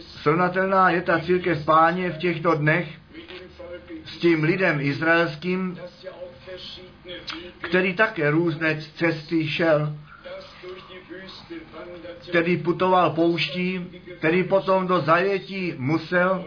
srovnatelná 0.00 0.90
je 0.90 1.02
ta 1.02 1.20
církev 1.20 1.64
páně 1.64 2.10
v 2.10 2.18
těchto 2.18 2.54
dnech 2.54 2.88
s 4.04 4.18
tím 4.18 4.44
lidem 4.44 4.80
izraelským, 4.80 5.78
který 7.60 7.94
také 7.94 8.30
různé 8.30 8.80
cesty 8.94 9.48
šel, 9.48 9.96
který 12.28 12.56
putoval 12.56 13.10
pouští, 13.10 13.86
který 14.18 14.44
potom 14.44 14.86
do 14.86 15.00
zajetí 15.00 15.74
musel 15.76 16.44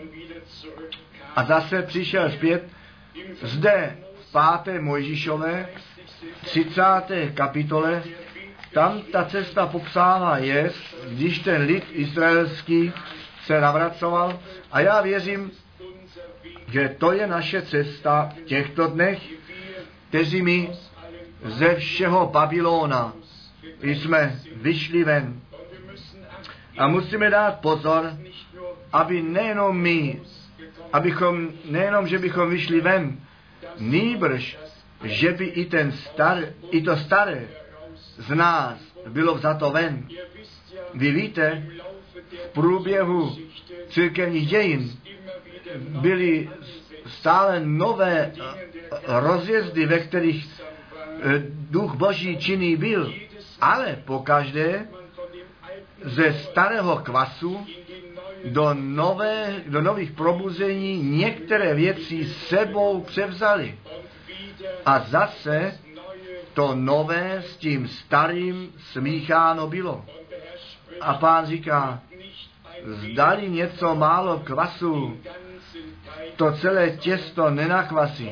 a 1.35 1.43
zase 1.43 1.81
přišel 1.81 2.31
zpět. 2.31 2.63
Zde 3.41 3.97
v 4.21 4.31
páté 4.31 4.81
Mojžíšové 4.81 5.69
30. 6.43 6.81
kapitole 7.33 8.03
tam 8.73 9.01
ta 9.01 9.25
cesta 9.25 9.67
popsána 9.67 10.37
je, 10.37 10.71
když 11.09 11.39
ten 11.39 11.61
lid 11.61 11.83
izraelský 11.91 12.93
se 13.43 13.61
navracoval 13.61 14.39
a 14.71 14.79
já 14.79 15.01
věřím, 15.01 15.51
že 16.71 16.95
to 16.97 17.11
je 17.11 17.27
naše 17.27 17.61
cesta 17.61 18.33
v 18.37 18.41
těchto 18.41 18.87
dnech, 18.87 19.19
kteří 20.09 20.41
my 20.41 20.69
ze 21.43 21.75
všeho 21.75 22.27
Babylona 22.27 23.13
jsme 23.81 24.39
vyšli 24.55 25.03
ven. 25.03 25.41
A 26.79 26.87
musíme 26.87 27.29
dát 27.29 27.59
pozor, 27.59 28.15
aby 28.93 29.21
nejenom 29.21 29.77
my, 29.77 30.21
abychom, 30.93 31.51
nejenom, 31.65 32.07
že 32.07 32.19
bychom 32.19 32.49
vyšli 32.49 32.81
ven, 32.81 33.19
nýbrž, 33.79 34.57
že 35.03 35.31
by 35.31 35.45
i, 35.45 35.65
ten 35.65 35.91
star, 35.91 36.43
i 36.71 36.81
to 36.81 36.97
staré 36.97 37.47
z 38.17 38.29
nás 38.35 38.79
bylo 39.07 39.35
vzato 39.35 39.71
ven. 39.71 40.07
Vy 40.93 41.11
víte, 41.11 41.67
v 42.45 42.47
průběhu 42.53 43.37
církevních 43.89 44.47
dějin 44.47 44.91
byly 45.75 46.49
stále 47.05 47.59
nové 47.59 48.31
rozjezdy, 49.07 49.85
ve 49.85 49.99
kterých 49.99 50.61
eh, 50.61 51.43
duch 51.47 51.95
Boží 51.95 52.37
činný 52.37 52.75
byl, 52.75 53.13
ale 53.61 53.99
pokaždé 54.05 54.87
ze 56.03 56.33
starého 56.33 56.97
kvasu 56.97 57.67
do, 58.45 58.73
nové, 58.73 59.63
do 59.67 59.81
nových 59.81 60.11
probuzení 60.11 61.03
některé 61.03 61.73
věci 61.73 62.25
sebou 62.25 63.01
převzali. 63.01 63.77
A 64.85 64.99
zase 64.99 65.79
to 66.53 66.75
nové 66.75 67.43
s 67.45 67.57
tím 67.57 67.87
starým 67.87 68.73
smícháno 68.77 69.67
bylo. 69.67 70.05
A 71.01 71.13
pán 71.13 71.45
říká, 71.45 72.01
zdali 72.83 73.49
něco 73.49 73.95
málo 73.95 74.39
kvasu, 74.39 75.17
to 76.35 76.51
celé 76.51 76.89
těsto 76.89 77.49
nenachvasí. 77.49 78.29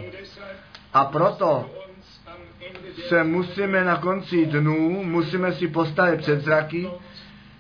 A 0.94 1.06
proto 1.06 1.70
se 3.08 3.24
musíme 3.24 3.84
na 3.84 3.98
konci 3.98 4.46
dnů, 4.46 5.04
musíme 5.04 5.54
si 5.54 5.68
postavit 5.68 6.18
před 6.18 6.42
zraky, 6.42 6.90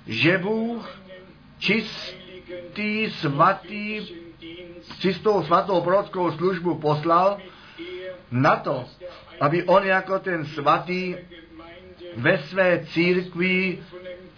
že 0.07 0.37
Bůh 0.37 0.99
čistý, 1.59 3.11
svatý, 3.11 4.07
čistou 4.99 5.43
svatou 5.43 5.81
prorockou 5.81 6.31
službu 6.31 6.75
poslal 6.75 7.37
na 8.31 8.55
to, 8.55 8.85
aby 9.39 9.63
on 9.63 9.83
jako 9.83 10.19
ten 10.19 10.45
svatý 10.45 11.15
ve 12.15 12.37
své 12.37 12.85
církvi 12.85 13.79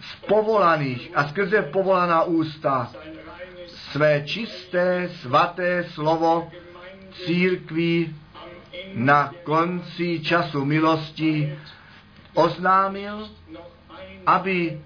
z 0.00 0.26
povolaných 0.26 1.10
a 1.14 1.28
skrze 1.28 1.62
povolaná 1.62 2.22
ústa 2.22 2.92
své 3.66 4.22
čisté, 4.26 5.08
svaté 5.08 5.84
slovo 5.84 6.50
církví 7.12 8.16
na 8.94 9.32
konci 9.44 10.20
času 10.20 10.64
milosti 10.64 11.58
oznámil, 12.34 13.28
aby 14.26 14.80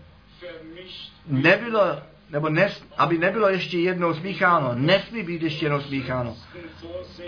nebylo, 1.26 2.02
nebo 2.30 2.48
nes, 2.48 2.84
aby 2.96 3.18
nebylo 3.18 3.48
ještě 3.48 3.78
jednou 3.78 4.14
smícháno, 4.14 4.70
nesmí 4.74 5.22
být 5.22 5.42
ještě 5.42 5.64
jednou 5.64 5.80
smícháno. 5.80 6.36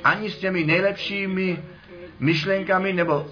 Ani 0.05 0.31
s 0.31 0.39
těmi 0.39 0.65
nejlepšími 0.65 1.63
myšlenkami, 2.19 2.93
nebo 2.93 3.27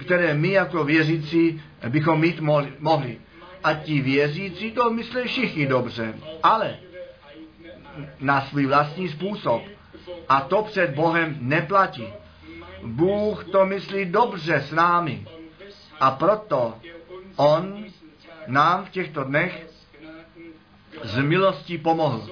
které 0.00 0.34
my 0.34 0.50
jako 0.50 0.84
věřící 0.84 1.62
bychom 1.88 2.20
mít 2.20 2.40
mohli. 2.78 3.18
A 3.64 3.74
ti 3.74 4.00
věřící 4.00 4.72
to 4.72 4.90
myslí 4.90 5.22
všichni 5.24 5.66
dobře, 5.66 6.14
ale 6.42 6.76
na 8.20 8.40
svůj 8.40 8.66
vlastní 8.66 9.08
způsob. 9.08 9.62
A 10.28 10.40
to 10.40 10.62
před 10.62 10.90
Bohem 10.90 11.36
neplatí. 11.40 12.06
Bůh 12.82 13.44
to 13.44 13.66
myslí 13.66 14.04
dobře 14.04 14.60
s 14.60 14.72
námi. 14.72 15.26
A 16.00 16.10
proto 16.10 16.74
On 17.36 17.84
nám 18.46 18.84
v 18.84 18.90
těchto 18.90 19.24
dnech 19.24 19.69
z 21.02 21.18
milostí 21.18 21.78
pomohl. 21.78 22.30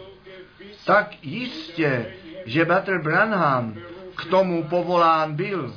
Tak 0.84 1.24
jistě, 1.24 2.14
že 2.44 2.64
Bratr 2.64 3.02
Branham 3.02 3.74
k 4.16 4.24
tomu 4.24 4.64
povolán 4.64 5.34
byl. 5.34 5.74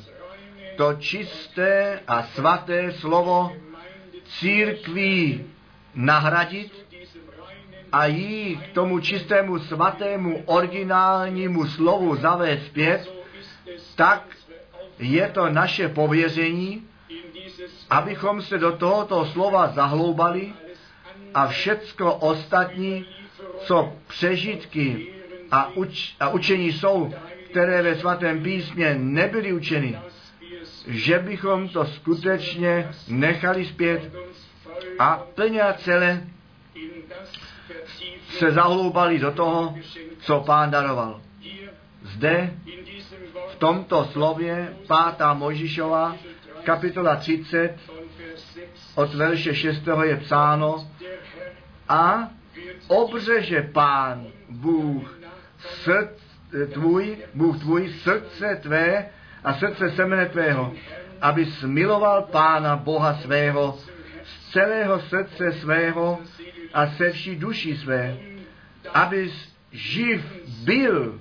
To 0.77 0.93
čisté 0.93 1.99
a 2.07 2.23
svaté 2.23 2.91
slovo 2.91 3.51
církví 4.25 5.45
nahradit 5.95 6.85
a 7.91 8.05
jí 8.05 8.57
k 8.57 8.73
tomu 8.73 8.99
čistému, 8.99 9.59
svatému, 9.59 10.43
originálnímu 10.45 11.67
slovu 11.67 12.15
zavést 12.15 12.65
zpět, 12.65 13.13
tak 13.95 14.37
je 14.99 15.29
to 15.29 15.49
naše 15.49 15.89
pověření, 15.89 16.87
abychom 17.89 18.41
se 18.41 18.57
do 18.57 18.71
tohoto 18.71 19.25
slova 19.25 19.67
zahloubali 19.67 20.53
a 21.33 21.47
všecko 21.47 22.15
ostatní, 22.15 23.05
co 23.59 23.93
přežitky 24.07 25.13
a, 25.51 25.67
uč, 25.75 26.15
a 26.19 26.29
učení 26.29 26.71
jsou, 26.71 27.13
které 27.49 27.81
ve 27.81 27.95
svatém 27.95 28.43
písmě 28.43 28.95
nebyly 28.99 29.53
učeny, 29.53 29.99
že 30.87 31.19
bychom 31.19 31.69
to 31.69 31.85
skutečně 31.85 32.89
nechali 33.07 33.65
zpět 33.65 34.11
a 34.99 35.23
plně 35.35 35.61
a 35.61 35.73
celé 35.73 36.23
se 38.29 38.51
zahloubali 38.51 39.19
do 39.19 39.31
toho, 39.31 39.75
co 40.19 40.39
pán 40.39 40.71
daroval. 40.71 41.21
Zde 42.01 42.53
v 43.47 43.55
tomto 43.55 44.05
slově 44.05 44.73
pátá 44.87 45.33
Mojžišova, 45.33 46.15
kapitola 46.63 47.15
30, 47.15 47.75
od 48.95 49.13
verše 49.13 49.55
6. 49.55 49.81
je 50.03 50.17
psáno 50.17 50.87
a 51.91 52.29
obřeže 52.87 53.61
pán 53.61 54.27
Bůh 54.49 55.19
srdc, 55.59 56.21
tvůj, 56.73 57.17
Bůh 57.33 57.59
tvůj 57.59 57.89
srdce 57.89 58.59
tvé 58.61 59.09
a 59.43 59.53
srdce 59.53 59.89
semene 59.89 60.25
tvého, 60.25 60.73
aby 61.21 61.45
smiloval 61.45 62.21
pána 62.21 62.75
Boha 62.75 63.13
svého 63.13 63.79
z 64.23 64.51
celého 64.51 64.99
srdce 64.99 65.51
svého 65.51 66.19
a 66.73 66.87
se 66.87 67.11
vší 67.11 67.35
duší 67.35 67.77
své, 67.77 68.17
abys 68.93 69.55
živ 69.71 70.21
byl. 70.63 71.19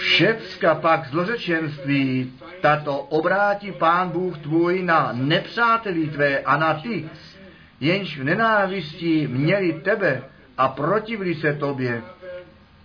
Všecka 0.00 0.74
pak 0.74 1.06
zlořečenství 1.06 2.32
tato 2.60 2.98
obrátí 2.98 3.72
pán 3.72 4.08
Bůh 4.08 4.38
tvůj 4.38 4.82
na 4.82 5.10
nepřátelí 5.12 6.08
tvé 6.08 6.38
a 6.38 6.56
na 6.56 6.74
ty, 6.74 7.10
jenž 7.80 8.18
v 8.18 8.24
nenávistí 8.24 9.26
měli 9.26 9.72
tebe 9.72 10.22
a 10.58 10.68
protivili 10.68 11.34
se 11.34 11.52
tobě. 11.52 12.02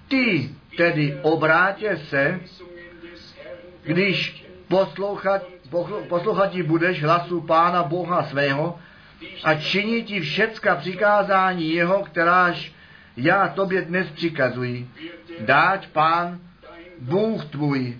Ty 0.07 0.49
tedy 0.77 1.17
obrátě 1.21 1.97
se, 1.97 2.39
když 3.83 4.45
poslouchat, 4.67 5.41
poslouchat 6.09 6.55
budeš 6.55 7.03
hlasu 7.03 7.41
Pána 7.41 7.83
Boha 7.83 8.23
svého 8.23 8.79
a 9.43 9.55
činit 9.55 10.03
ti 10.03 10.19
všecka 10.19 10.75
přikázání 10.75 11.73
jeho, 11.73 12.03
kteráž 12.03 12.73
já 13.17 13.47
tobě 13.47 13.81
dnes 13.81 14.07
přikazuji. 14.09 14.87
Dáť 15.39 15.87
Pán, 15.87 16.39
Bůh 16.99 17.45
tvůj, 17.45 17.97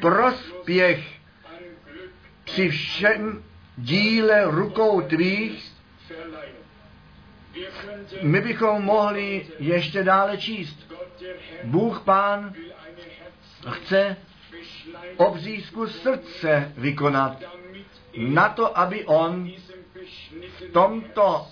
prospěch 0.00 1.22
při 2.44 2.68
všem 2.68 3.42
díle 3.76 4.44
rukou 4.44 5.00
tvých, 5.00 5.72
my 8.22 8.40
bychom 8.40 8.82
mohli 8.82 9.46
ještě 9.58 10.02
dále 10.04 10.36
číst. 10.36 10.92
Bůh 11.64 12.00
Pán 12.00 12.54
chce 13.70 14.16
obřízku 15.16 15.86
srdce 15.86 16.72
vykonat 16.76 17.42
na 18.16 18.48
to, 18.48 18.78
aby 18.78 19.04
on 19.04 19.50
v 20.58 20.72
tomto 20.72 21.46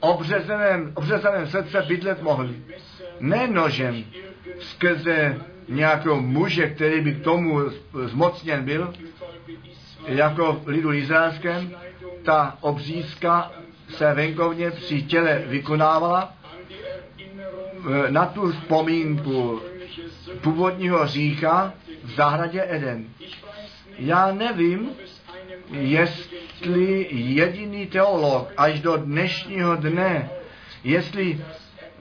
obřezeném, 0.00 0.92
obřezeném 0.94 1.46
srdce 1.46 1.82
bydlet 1.82 2.22
mohl. 2.22 2.48
Ne 3.20 3.46
nožem, 3.48 4.04
skrze 4.60 5.40
nějakého 5.68 6.20
muže, 6.20 6.66
který 6.68 7.00
by 7.00 7.12
k 7.14 7.24
tomu 7.24 7.60
zmocněn 8.04 8.64
byl, 8.64 8.94
jako 10.06 10.62
lidu 10.66 10.92
izraelském, 10.92 11.70
ta 12.24 12.58
obřízka 12.60 13.52
se 13.88 14.14
venkovně 14.14 14.70
při 14.70 15.02
těle 15.02 15.42
vykonávala 15.46 16.32
na 18.10 18.26
tu 18.26 18.52
vzpomínku 18.52 19.60
původního 20.40 21.06
řícha 21.06 21.72
v 22.04 22.10
zahradě 22.10 22.64
Eden. 22.68 23.04
Já 23.98 24.32
nevím, 24.32 24.90
jestli 25.70 27.08
jediný 27.10 27.86
teolog 27.86 28.52
až 28.56 28.80
do 28.80 28.96
dnešního 28.96 29.76
dne, 29.76 30.30
jestli 30.84 31.44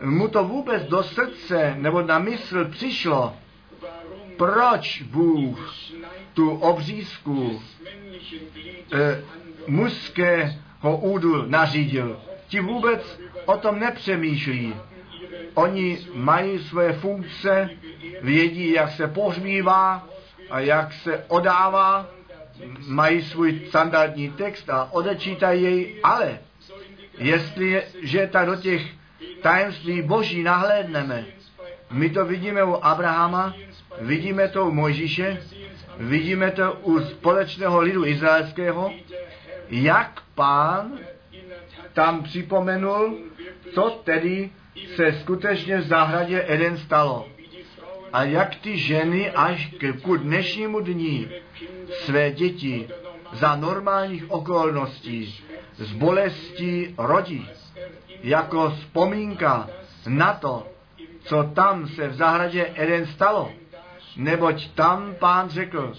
mu 0.03 0.27
to 0.27 0.43
vůbec 0.43 0.83
do 0.83 1.03
srdce 1.03 1.75
nebo 1.77 2.01
na 2.01 2.19
mysl 2.19 2.65
přišlo, 2.65 3.35
proč 4.37 5.01
Bůh 5.01 5.75
tu 6.33 6.49
obřízku 6.49 7.61
e, 8.93 9.23
mužského 9.67 10.97
údu 11.01 11.45
nařídil. 11.45 12.21
Ti 12.47 12.59
vůbec 12.59 13.19
o 13.45 13.57
tom 13.57 13.79
nepřemýšlí. 13.79 14.75
Oni 15.53 15.99
mají 16.13 16.59
své 16.59 16.93
funkce, 16.93 17.69
vědí, 18.21 18.71
jak 18.71 18.91
se 18.91 19.07
pohřbívá 19.07 20.07
a 20.49 20.59
jak 20.59 20.93
se 20.93 21.25
odává, 21.27 22.09
mají 22.87 23.21
svůj 23.21 23.61
standardní 23.67 24.29
text 24.29 24.69
a 24.69 24.93
odečítají 24.93 25.63
jej, 25.63 25.99
ale 26.03 26.39
jestli, 27.17 27.83
že 28.01 28.27
tak 28.27 28.45
do 28.45 28.55
těch 28.55 29.00
tajemství 29.41 30.01
boží 30.01 30.43
nahlédneme, 30.43 31.25
my 31.91 32.09
to 32.09 32.25
vidíme 32.25 32.63
u 32.63 32.73
Abrahama, 32.73 33.55
vidíme 34.01 34.47
to 34.47 34.65
u 34.65 34.71
Mojžíše, 34.71 35.43
vidíme 35.97 36.51
to 36.51 36.73
u 36.73 36.99
společného 36.99 37.79
lidu 37.81 38.05
izraelského, 38.05 38.91
jak 39.69 40.21
pán 40.35 40.99
tam 41.93 42.23
připomenul, 42.23 43.17
co 43.73 44.01
tedy 44.03 44.49
se 44.95 45.13
skutečně 45.21 45.77
v 45.77 45.87
zahradě 45.87 46.45
Eden 46.47 46.77
stalo. 46.77 47.27
A 48.13 48.23
jak 48.23 48.55
ty 48.55 48.77
ženy 48.77 49.31
až 49.31 49.73
k 49.77 50.17
dnešnímu 50.17 50.79
dní 50.79 51.29
své 51.91 52.31
děti 52.31 52.89
za 53.33 53.55
normálních 53.55 54.31
okolností 54.31 55.43
z 55.77 55.93
bolestí 55.93 56.95
rodí. 56.97 57.47
Jako 58.23 58.69
vzpomínka 58.69 59.69
na 60.07 60.33
to, 60.33 60.67
co 61.23 61.43
tam 61.43 61.87
se 61.87 62.07
v 62.07 62.15
zahradě 62.15 62.71
Eden 62.75 63.05
stalo. 63.05 63.51
Neboť 64.15 64.67
tam 64.67 65.15
pán 65.19 65.49
řekl, 65.49 65.93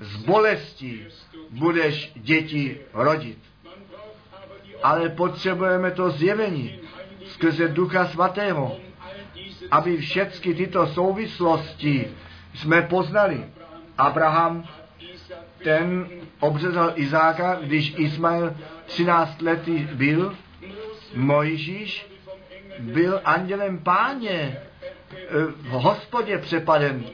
z 0.00 0.16
bolestí 0.16 1.06
budeš 1.50 2.12
děti 2.14 2.80
rodit. 2.92 3.38
Ale 4.82 5.08
potřebujeme 5.08 5.90
to 5.90 6.10
zjevení 6.10 6.78
skrze 7.26 7.68
Ducha 7.68 8.06
Svatého, 8.06 8.76
aby 9.70 9.96
všechny 9.96 10.54
tyto 10.54 10.86
souvislosti 10.86 12.08
jsme 12.54 12.82
poznali. 12.82 13.44
Abraham, 13.98 14.64
ten 15.64 16.08
obřezal 16.40 16.92
Izáka, 16.94 17.54
když 17.54 17.94
Ismail 17.98 18.56
13 18.86 19.42
letý 19.42 19.88
byl, 19.92 20.34
Mojžíš 21.14 22.06
byl 22.78 23.20
andělem 23.24 23.78
páně 23.78 24.60
v 25.56 25.68
hospodě 25.70 26.38
přepaden 26.38 27.04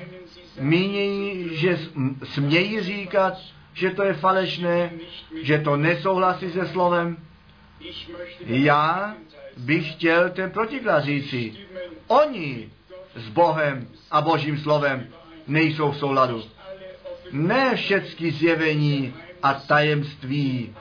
mínějí, 0.59 1.55
že 1.57 1.79
smějí 2.23 2.81
říkat, 2.81 3.33
že 3.73 3.89
to 3.89 4.03
je 4.03 4.13
falešné, 4.13 4.91
že 5.41 5.57
to 5.57 5.77
nesouhlasí 5.77 6.51
se 6.51 6.67
slovem. 6.67 7.17
Já 8.45 9.15
bych 9.57 9.93
chtěl 9.93 10.29
ten 10.29 10.51
protiklad 10.51 11.03
říci. 11.03 11.53
Oni 12.07 12.69
s 13.15 13.29
Bohem 13.29 13.87
a 14.11 14.21
Božím 14.21 14.57
slovem 14.57 15.07
nejsou 15.47 15.91
v 15.91 15.97
souladu. 15.97 16.43
Ne 17.31 17.75
všechny 17.75 18.31
zjevení 18.31 19.13
a 19.43 19.53
tajemství 19.53 20.75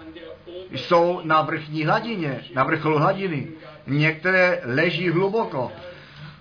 jsou 0.70 1.20
na 1.24 1.42
vrchní 1.42 1.84
hladině, 1.84 2.44
na 2.54 2.64
vrcholu 2.64 2.98
hladiny. 2.98 3.48
Některé 3.88 4.60
leží 4.64 5.10
hluboko. 5.10 5.72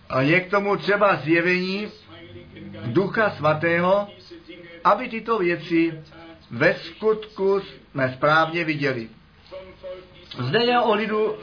A 0.10 0.22
je 0.22 0.42
k 0.42 0.50
tomu 0.50 0.78
třeba 0.78 1.16
zjevení 1.16 1.88
Ducha 2.86 3.30
Svatého, 3.30 4.08
aby 4.84 5.10
tyto 5.10 5.40
věci 5.40 6.02
ve 6.52 6.74
skutku 6.74 7.60
jsme 7.60 8.14
správně 8.14 8.64
viděli. 8.64 9.10
Zde 10.40 10.64
je 10.64 10.80
o 10.80 10.94
lidu 10.94 11.36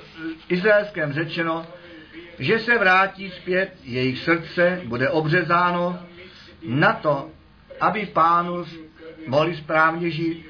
izraelském 0.49 1.13
řečeno, 1.13 1.67
že 2.39 2.59
se 2.59 2.79
vrátí 2.79 3.31
zpět, 3.31 3.77
jejich 3.83 4.19
srdce 4.19 4.81
bude 4.85 5.11
obřezáno 5.11 5.99
na 6.63 6.93
to, 6.93 7.31
aby 7.81 8.07
pánu 8.07 8.65
mohli 9.27 9.57
správně 9.57 10.11
žít 10.11 10.47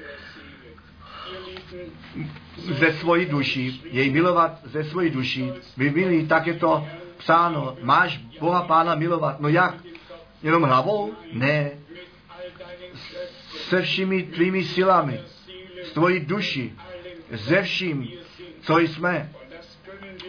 ze 2.57 2.93
svojí 2.93 3.25
duší, 3.25 3.81
jej 3.91 4.09
milovat 4.09 4.59
ze 4.63 4.83
svojí 4.83 5.09
duší. 5.09 5.51
Vy 5.77 5.89
milí, 5.89 6.27
tak 6.27 6.47
je 6.47 6.53
to 6.53 6.87
psáno, 7.17 7.77
máš 7.81 8.17
Boha 8.39 8.61
Pána 8.61 8.95
milovat. 8.95 9.39
No 9.39 9.49
jak? 9.49 9.75
Jenom 10.43 10.63
hlavou? 10.63 11.13
Ne. 11.33 11.71
Se 13.49 13.81
všemi 13.81 14.23
tvými 14.23 14.63
silami, 14.63 15.19
s 15.83 15.91
tvojí 15.91 16.19
duší, 16.19 16.73
ze 17.31 17.61
vším, 17.61 18.07
co 18.61 18.79
jsme. 18.79 19.31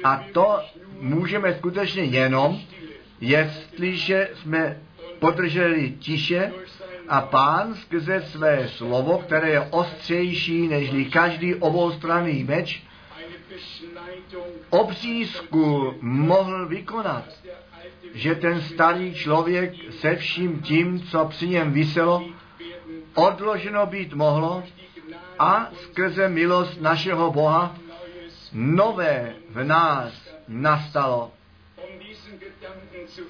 A 0.05 0.25
to 0.33 0.61
můžeme 1.01 1.55
skutečně 1.55 2.03
jenom, 2.03 2.61
jestliže 3.21 4.29
jsme 4.35 4.81
podrželi 5.19 5.91
tiše 5.99 6.53
a 7.09 7.21
pán 7.21 7.75
skrze 7.75 8.23
své 8.23 8.69
slovo, 8.69 9.19
které 9.19 9.51
je 9.51 9.61
ostřejší 9.61 10.69
než 10.69 10.91
každý 11.13 11.55
oboustranný 11.55 12.45
meč, 12.45 12.83
obřízku 14.71 15.95
mohl 16.01 16.67
vykonat, 16.67 17.25
že 18.15 18.35
ten 18.35 18.61
starý 18.61 19.15
člověk 19.15 19.75
se 19.91 20.17
vším 20.17 20.61
tím, 20.63 21.01
co 21.01 21.25
při 21.25 21.49
něm 21.49 21.73
vyselo, 21.73 22.25
odloženo 23.15 23.87
být 23.87 24.15
mohlo 24.15 24.63
a 25.39 25.71
skrze 25.75 26.29
milost 26.29 26.81
našeho 26.81 27.31
Boha 27.31 27.77
nové 28.53 29.35
v 29.51 29.65
nás 29.65 30.13
nastalo. 30.49 31.33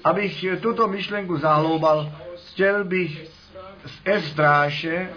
Abych 0.05 0.45
tuto 0.61 0.89
myšlenku 0.89 1.39
zahloubal, 1.39 2.13
chtěl 2.47 2.85
bych 2.85 3.36
z 3.87 4.01
Ezdráše 4.05 5.09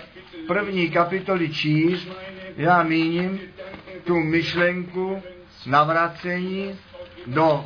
první 0.47 0.89
kapitoly 0.89 1.49
číst, 1.49 2.07
já 2.57 2.83
míním 2.83 3.39
tu 4.03 4.15
myšlenku 4.15 5.23
navracení 5.65 6.75
do 7.27 7.65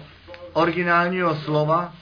originálního 0.54 1.36
slova 1.36 1.94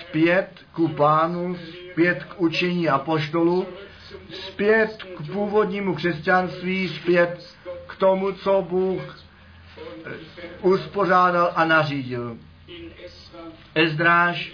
zpět 0.00 0.48
ku 0.72 0.88
pánu, 0.88 1.56
zpět 1.92 2.24
k 2.24 2.40
učení 2.40 2.88
apoštolu, 2.88 3.66
zpět 4.30 5.02
k 5.16 5.32
původnímu 5.32 5.94
křesťanství, 5.94 6.88
zpět 6.88 7.56
k 7.86 7.96
tomu, 7.96 8.32
co 8.32 8.62
Bůh 8.62 9.18
uspořádal 10.62 11.52
a 11.56 11.64
nařídil. 11.64 12.38
Ezdráž, 13.74 14.52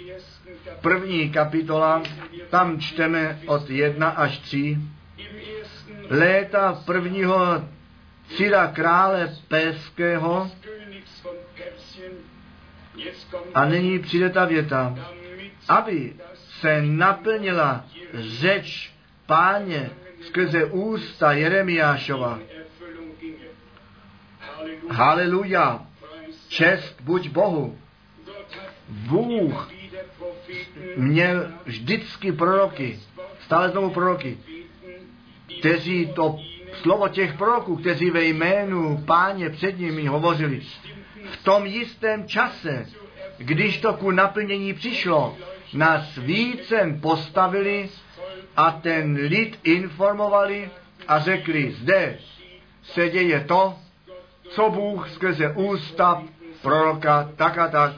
první 0.80 1.30
kapitola, 1.30 2.02
tam 2.50 2.80
čteme 2.80 3.40
od 3.46 3.70
1 3.70 4.08
až 4.08 4.38
3. 4.38 4.78
Léta 6.10 6.82
prvního 6.86 7.64
Cira 8.28 8.66
krále 8.66 9.36
Péského 9.48 10.50
a 13.54 13.64
nyní 13.64 13.98
přijde 13.98 14.30
ta 14.30 14.44
věta, 14.44 14.94
aby 15.68 16.14
se 16.60 16.82
naplnila 16.82 17.84
řeč 18.14 18.92
páně 19.26 19.90
skrze 20.20 20.64
ústa 20.64 21.32
Jeremiášova. 21.32 22.38
Haleluja, 24.90 25.86
čest 26.48 27.00
buď 27.00 27.28
Bohu. 27.28 27.78
Bůh 28.88 29.79
měl 30.96 31.50
vždycky 31.64 32.32
proroky, 32.32 32.98
stále 33.44 33.70
znovu 33.70 33.90
proroky, 33.90 34.38
kteří 35.58 36.06
to 36.06 36.38
slovo 36.82 37.08
těch 37.08 37.34
proroků, 37.34 37.76
kteří 37.76 38.10
ve 38.10 38.24
jménu 38.24 39.04
páně 39.06 39.50
před 39.50 39.78
nimi 39.78 40.06
hovořili, 40.06 40.60
v 41.30 41.44
tom 41.44 41.66
jistém 41.66 42.28
čase 42.28 42.86
když 43.40 43.78
to 43.78 43.94
ku 43.94 44.10
naplnění 44.10 44.74
přišlo, 44.74 45.36
nás 45.74 46.16
vícem 46.16 47.00
postavili 47.00 47.88
a 48.56 48.70
ten 48.70 49.14
lid 49.14 49.58
informovali 49.64 50.70
a 51.08 51.20
řekli, 51.20 51.72
zde 51.72 52.18
se 52.82 53.08
děje 53.08 53.40
to, 53.40 53.74
co 54.50 54.70
Bůh 54.70 55.10
skrze 55.10 55.52
ústa 55.56 56.22
proroka 56.62 57.30
tak 57.36 57.58
a 57.58 57.68
tak 57.68 57.92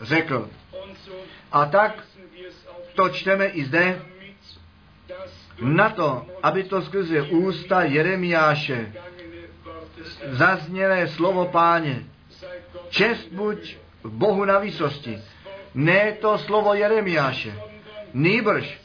řekl. 0.00 0.50
A 1.52 1.66
tak 1.66 2.04
to 2.94 3.08
čteme 3.08 3.46
i 3.46 3.64
zde, 3.64 4.02
na 5.60 5.90
to, 5.90 6.26
aby 6.42 6.64
to 6.64 6.82
skrze 6.82 7.22
ústa 7.22 7.82
Jeremiáše 7.82 8.92
zaznělé 10.28 11.08
slovo 11.08 11.44
páně. 11.44 12.04
Čest 12.88 13.28
buď 13.32 13.76
Bohu 14.04 14.44
na 14.44 14.58
výsosti. 14.58 15.22
Ne 15.74 16.12
to 16.12 16.38
slovo 16.38 16.74
Jeremiáše. 16.74 17.54
Nýbrž 18.14 18.80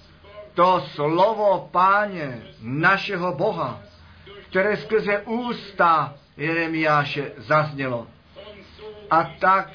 to 0.53 0.85
slovo 0.95 1.69
páně 1.71 2.41
našeho 2.61 3.33
Boha, 3.33 3.81
které 4.49 4.77
skrze 4.77 5.21
ústa 5.21 6.15
Jeremiáše 6.37 7.31
zaznělo. 7.37 8.07
A 9.09 9.23
tak 9.39 9.69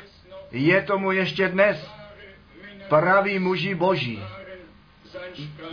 je 0.50 0.82
tomu 0.82 1.12
ještě 1.12 1.48
dnes. 1.48 1.95
Praví 2.88 3.38
muži 3.38 3.74
boží. 3.74 4.22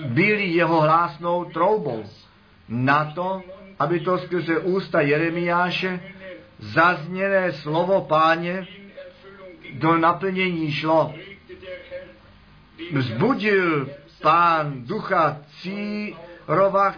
Byli 0.06 0.45
jeho 0.45 0.82
hlásnou 0.82 1.45
troubou. 1.45 2.04
Na 2.69 3.12
to, 3.15 3.41
aby 3.80 3.99
to 3.99 4.17
skrze 4.17 4.60
ústa 4.60 5.02
Jeremiáše 5.02 5.99
zaznělé 6.60 7.52
slovo 7.52 8.02
páně 8.02 8.67
do 9.73 9.97
naplnění 9.97 10.71
šlo. 10.71 11.13
Vzbudil 12.93 13.89
pán 14.21 14.84
ducha 14.86 15.38
Círova, 15.60 16.95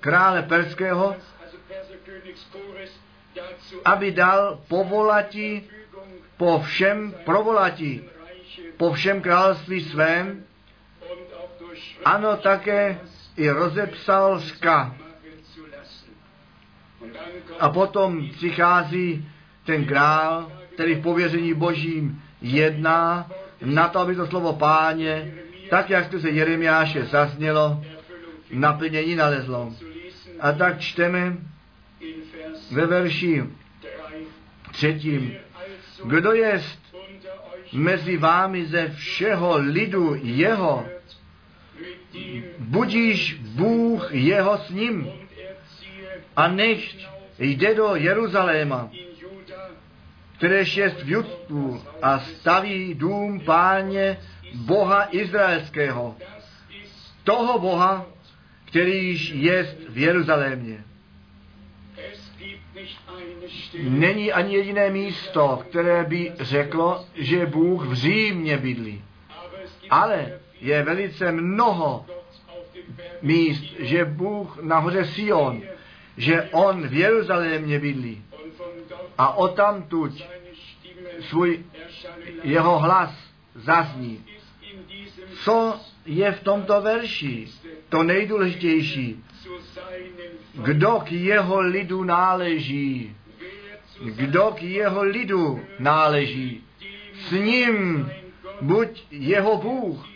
krále 0.00 0.42
Perského, 0.42 1.16
aby 3.84 4.10
dal 4.10 4.60
povolati 4.68 5.64
po 6.36 6.60
všem 6.60 7.14
provolati, 7.24 8.04
po 8.76 8.92
všem 8.92 9.20
království 9.20 9.80
svém, 9.80 10.44
ano, 12.04 12.36
také 12.36 13.00
i 13.36 13.50
rozepsal 13.50 14.40
ška. 14.40 14.96
A 17.60 17.68
potom 17.68 18.30
přichází 18.30 19.28
ten 19.64 19.84
král, 19.84 20.52
který 20.74 20.94
v 20.94 21.02
pověření 21.02 21.54
božím 21.54 22.22
jedná 22.42 23.30
na 23.64 23.88
to, 23.88 23.98
aby 23.98 24.16
to 24.16 24.26
slovo 24.26 24.52
páně, 24.52 25.34
tak 25.70 25.90
jak 25.90 26.20
se 26.20 26.30
Jeremiáše 26.30 27.04
zaznělo, 27.04 27.84
naplnění 28.50 29.14
nalezlo. 29.14 29.72
A 30.40 30.52
tak 30.52 30.80
čteme 30.80 31.36
ve 32.70 32.86
verši 32.86 33.44
třetím. 34.72 35.34
Kdo 36.04 36.32
jest 36.32 36.78
mezi 37.72 38.16
vámi 38.16 38.66
ze 38.66 38.88
všeho 38.88 39.56
lidu 39.56 40.14
jeho, 40.22 40.86
budíš 42.58 43.34
Bůh 43.34 44.08
jeho 44.12 44.58
s 44.58 44.70
ním. 44.70 45.12
A 46.36 46.48
nechť 46.48 47.06
jde 47.38 47.74
do 47.74 47.96
Jeruzaléma, 47.96 48.90
kteréž 50.36 50.76
jest 50.76 51.02
v 51.02 51.08
Judsku 51.08 51.82
a 52.02 52.18
staví 52.18 52.94
dům 52.94 53.40
páně 53.40 54.18
Boha 54.54 55.08
Izraelského, 55.10 56.16
toho 57.24 57.58
Boha, 57.58 58.06
kterýž 58.64 59.30
jest 59.30 59.76
v 59.88 59.98
Jeruzalémě. 59.98 60.84
Není 63.82 64.32
ani 64.32 64.54
jediné 64.54 64.90
místo, 64.90 65.64
které 65.68 66.04
by 66.04 66.32
řeklo, 66.40 67.04
že 67.14 67.46
Bůh 67.46 67.86
v 67.86 67.94
Římě 67.94 68.58
bydlí. 68.58 69.04
Ale 69.90 70.40
je 70.60 70.82
velice 70.82 71.32
mnoho 71.32 72.06
míst, 73.22 73.64
že 73.78 74.04
Bůh 74.04 74.62
nahoře 74.62 75.04
Sion, 75.04 75.62
že 76.16 76.42
On 76.52 76.88
v 76.88 76.94
Jeruzalémě 76.94 77.78
bydlí. 77.78 78.24
A 79.18 79.36
o 79.36 79.48
tamtuť 79.48 80.24
svůj 81.20 81.64
jeho 82.42 82.78
hlas 82.78 83.14
zazní. 83.54 84.24
Co 85.44 85.80
je 86.06 86.32
v 86.32 86.42
tomto 86.42 86.80
verši 86.80 87.48
to 87.88 88.02
nejdůležitější? 88.02 89.24
Kdo 90.54 91.00
k 91.04 91.12
jeho 91.12 91.60
lidu 91.60 92.04
náleží? 92.04 93.16
Kdo 94.04 94.52
k 94.56 94.62
jeho 94.62 95.02
lidu 95.02 95.60
náleží? 95.78 96.64
S 97.28 97.30
ním 97.30 98.10
buď 98.60 99.04
jeho 99.10 99.56
Bůh 99.56 100.06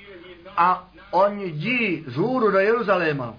a 0.56 0.88
on 1.10 1.40
jdi 1.40 2.04
z 2.06 2.16
hůru 2.16 2.50
do 2.50 2.58
Jeruzaléma. 2.58 3.34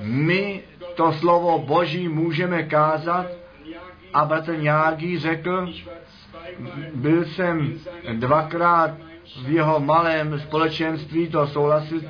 My 0.00 0.62
to 0.94 1.12
slovo 1.12 1.58
Boží 1.58 2.08
můžeme 2.08 2.62
kázat 2.62 3.26
a 4.14 4.24
bratr 4.24 4.58
Nějaký 4.58 5.18
řekl, 5.18 5.72
byl 6.94 7.24
jsem 7.24 7.80
dvakrát 8.12 8.90
v 9.44 9.50
jeho 9.50 9.80
malém 9.80 10.40
společenství 10.40 11.28
to 11.28 11.46
souhlasit, 11.46 12.04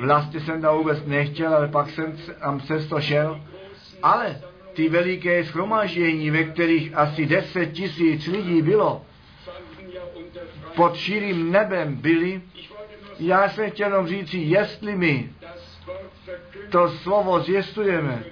vlastně 0.00 0.40
jsem 0.40 0.62
to 0.62 0.76
vůbec 0.76 1.06
nechtěl, 1.06 1.54
ale 1.54 1.68
pak 1.68 1.90
jsem 1.90 2.16
tam 2.40 2.58
přesto 2.58 3.00
šel. 3.00 3.40
Ale 4.02 4.40
ty 4.72 4.88
veliké 4.88 5.44
schromaždění, 5.44 6.30
ve 6.30 6.44
kterých 6.44 6.94
asi 6.94 7.26
deset 7.26 7.66
tisíc 7.66 8.26
lidí 8.26 8.62
bylo, 8.62 9.02
pod 10.74 10.96
širým 10.96 11.52
nebem 11.52 11.96
byli, 11.96 12.42
já 13.18 13.48
jsem 13.48 13.70
chtěl 13.70 13.88
jenom 13.88 14.06
říci, 14.06 14.38
jestli 14.38 14.96
my 14.96 15.30
to 16.70 16.88
slovo 16.88 17.40
zjistujeme, 17.40 18.24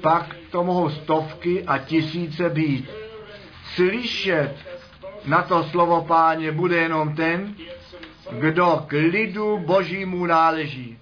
pak 0.00 0.36
to 0.50 0.64
mohou 0.64 0.90
stovky 0.90 1.64
a 1.64 1.78
tisíce 1.78 2.50
být. 2.50 2.90
Slyšet 3.74 4.54
na 5.24 5.42
to 5.42 5.64
slovo 5.64 6.04
páně 6.04 6.52
bude 6.52 6.76
jenom 6.76 7.14
ten, 7.14 7.54
kdo 8.38 8.84
k 8.86 8.92
lidu 8.92 9.58
božímu 9.58 10.26
náleží. 10.26 10.98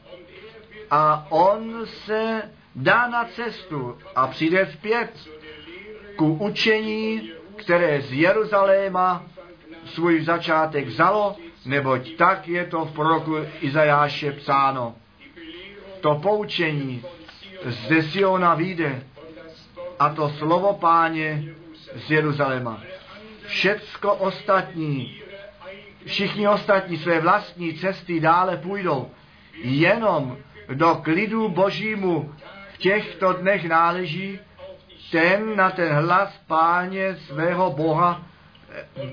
A 0.91 1.27
on 1.31 1.87
se 1.87 2.43
dá 2.75 3.09
na 3.09 3.25
cestu 3.25 3.99
a 4.17 4.27
přijde 4.27 4.67
zpět 4.67 5.11
ku 6.17 6.33
učení, 6.35 7.33
které 7.57 8.01
z 8.01 8.13
Jeruzaléma 8.13 9.25
svůj 9.85 10.25
začátek 10.25 10.87
vzalo, 10.87 11.37
neboť 11.65 12.17
tak 12.17 12.49
je 12.49 12.65
to 12.65 12.85
v 12.85 12.93
proroku 12.93 13.37
Izajáše 13.61 14.33
psáno. 14.33 14.95
To 16.01 16.15
poučení 16.15 17.05
z 17.65 18.11
Siona 18.11 18.55
vyjde 18.55 19.03
a 19.99 20.09
to 20.09 20.29
slovo 20.29 20.73
páně 20.73 21.45
z 22.07 22.11
Jeruzaléma. 22.11 22.83
Všecko 23.47 24.15
ostatní, 24.15 25.23
všichni 26.07 26.49
ostatní 26.49 26.97
své 26.97 27.21
vlastní 27.21 27.75
cesty 27.75 28.21
dále 28.21 28.57
půjdou. 28.57 29.11
Jenom 29.63 30.37
do 30.75 30.95
klidu 30.95 31.49
božímu 31.49 32.35
v 32.75 32.79
těchto 32.79 33.33
dnech 33.33 33.65
náleží, 33.65 34.39
ten 35.11 35.57
na 35.57 35.71
ten 35.71 35.93
hlas 35.93 36.41
páně 36.47 37.17
svého 37.17 37.71
Boha 37.71 38.23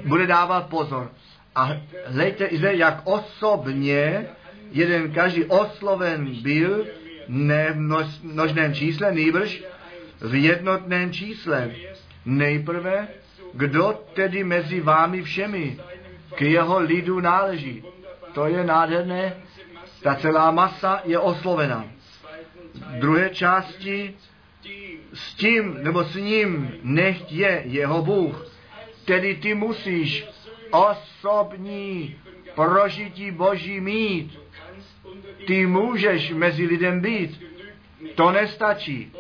bude 0.06 0.28
dávat 0.28 0.70
pozor. 0.70 1.12
A 1.56 1.72
hlejte 2.06 2.50
jak 2.72 3.02
osobně 3.04 4.26
jeden 4.72 5.12
každý 5.12 5.46
osloven 5.46 6.42
byl, 6.42 6.86
ne 7.28 7.72
v 7.72 7.78
množ, 7.78 8.06
množném 8.24 8.74
čísle, 8.74 9.12
nejbrž 9.12 9.64
v 10.22 10.36
jednotném 10.36 11.14
čísle. 11.14 11.72
Nejprve, 12.26 13.08
kdo 13.54 14.04
tedy 14.14 14.44
mezi 14.44 14.82
vámi 14.82 15.22
všemi 15.22 15.78
k 16.38 16.42
jeho 16.42 16.80
lidu 16.80 17.20
náleží. 17.20 17.84
To 18.34 18.46
je 18.46 18.64
nádherné, 18.64 19.34
ta 20.04 20.16
celá 20.16 20.52
masa 20.52 21.02
je 21.06 21.20
oslovena. 21.20 21.86
V 22.74 23.00
druhé 23.00 23.30
části 23.30 24.14
s 25.14 25.34
tím 25.34 25.78
nebo 25.82 26.04
s 26.04 26.16
ním 26.16 26.78
nechť 26.84 27.32
je 27.32 27.62
jeho 27.66 28.02
Bůh. 28.02 28.52
Tedy 29.06 29.36
ty 29.36 29.54
musíš 29.54 30.26
osobní 30.72 32.16
prožití 32.56 33.32
Boží 33.32 33.82
mít. 33.82 34.40
Ty 35.48 35.66
můžeš 35.66 36.32
mezi 36.32 36.66
lidem 36.66 37.02
být. 37.02 37.42
To 38.16 38.32
nestačí. 38.32 39.12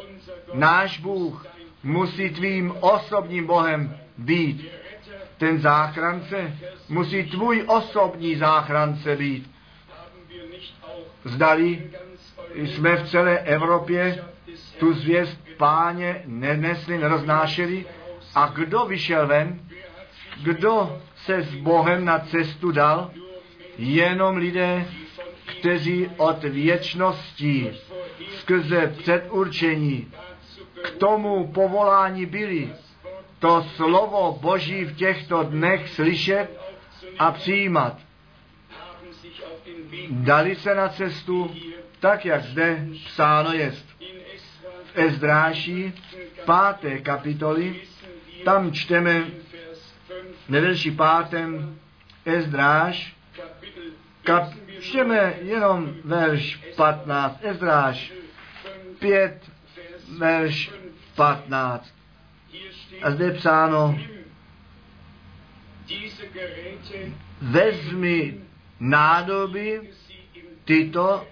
Náš 0.54 1.00
Bůh 1.00 1.48
musí 1.84 2.30
tvým 2.30 2.74
osobním 2.80 3.46
Bohem 3.46 3.98
být. 4.18 4.70
Ten 5.38 5.60
záchrance 5.60 6.58
musí 6.90 7.24
tvůj 7.24 7.64
osobní 7.68 8.36
záchrance 8.36 9.16
být. 9.16 9.52
Zdali 11.24 11.92
jsme 12.56 12.96
v 12.96 13.10
celé 13.10 13.40
Evropě 13.40 14.24
tu 14.80 14.94
zvěst 14.94 15.40
páně 15.58 16.24
nenesli, 16.26 16.98
neroznášeli. 16.98 17.86
A 18.36 18.48
kdo 18.48 18.86
vyšel 18.86 19.28
ven? 19.28 19.60
Kdo 20.44 21.02
se 21.16 21.42
s 21.42 21.56
Bohem 21.56 22.06
na 22.06 22.20
cestu 22.20 22.72
dal? 22.72 23.12
Jenom 23.78 24.38
lidé, 24.38 24.86
kteří 25.46 26.10
od 26.18 26.44
věčnosti 26.44 27.74
skrze 28.40 28.94
předurčení 28.98 30.12
k 30.84 30.92
tomu 30.92 31.48
povolání 31.48 32.26
byli. 32.26 32.70
To 33.40 33.64
slovo 33.64 34.40
Boží 34.42 34.86
v 34.86 34.96
těchto 34.96 35.44
dnech 35.44 35.90
slyšet 35.90 36.48
a 37.20 37.32
přijímat. 37.32 37.98
Dali 40.10 40.56
se 40.56 40.76
na 40.76 40.90
cestu, 40.90 41.56
tak 42.00 42.26
jak 42.26 42.44
zde 42.44 42.88
psáno 43.06 43.54
jest. 43.54 43.86
V 44.84 44.98
Ezdráši, 44.98 45.94
páté 46.46 46.98
kapitoly, 47.00 47.82
tam 48.46 48.72
čteme 48.72 49.24
Vers 49.24 49.94
5 50.08 50.26
ve 50.50 50.62
verši 50.62 50.92
pátém 50.92 51.80
Ezdráš, 52.26 53.16
kap, 54.24 54.54
čteme 54.80 55.34
jenom 55.42 55.96
verš 56.04 56.60
15, 56.76 57.40
Ezdráš 57.44 58.14
5, 59.00 59.52
verš 60.18 60.72
15. 61.16 61.97
A 63.02 63.12
zde 63.12 63.26
je 63.26 63.32
psáno, 63.32 64.00
vezmi 67.42 68.42
nádoby 68.80 69.82
tyto, 70.66 71.28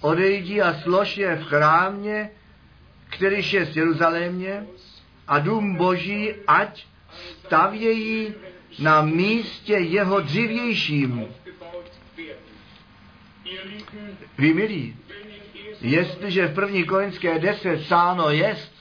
odejdi 0.00 0.60
a 0.60 0.74
slož 0.74 1.16
je 1.16 1.36
v 1.36 1.44
chrámě, 1.44 2.30
kterýž 3.08 3.52
je 3.52 3.64
v 3.64 3.76
Jeruzalémě, 3.76 4.66
a 5.28 5.38
dům 5.38 5.76
boží, 5.76 6.34
ať 6.46 6.86
stavějí 7.44 8.34
na 8.78 9.02
místě 9.02 9.72
jeho 9.72 10.20
dřívějším. 10.20 11.26
Vy 14.38 14.54
milí, 14.54 14.96
jestliže 15.80 16.46
v 16.46 16.54
první 16.54 16.84
Korinské 16.84 17.38
10 17.38 17.80
psáno 17.80 18.30
jest, 18.30 18.75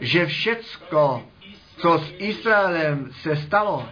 že 0.00 0.26
všecko, 0.26 1.22
co 1.78 1.98
s 1.98 2.14
Izraelem 2.18 3.10
se 3.22 3.36
stalo, 3.36 3.88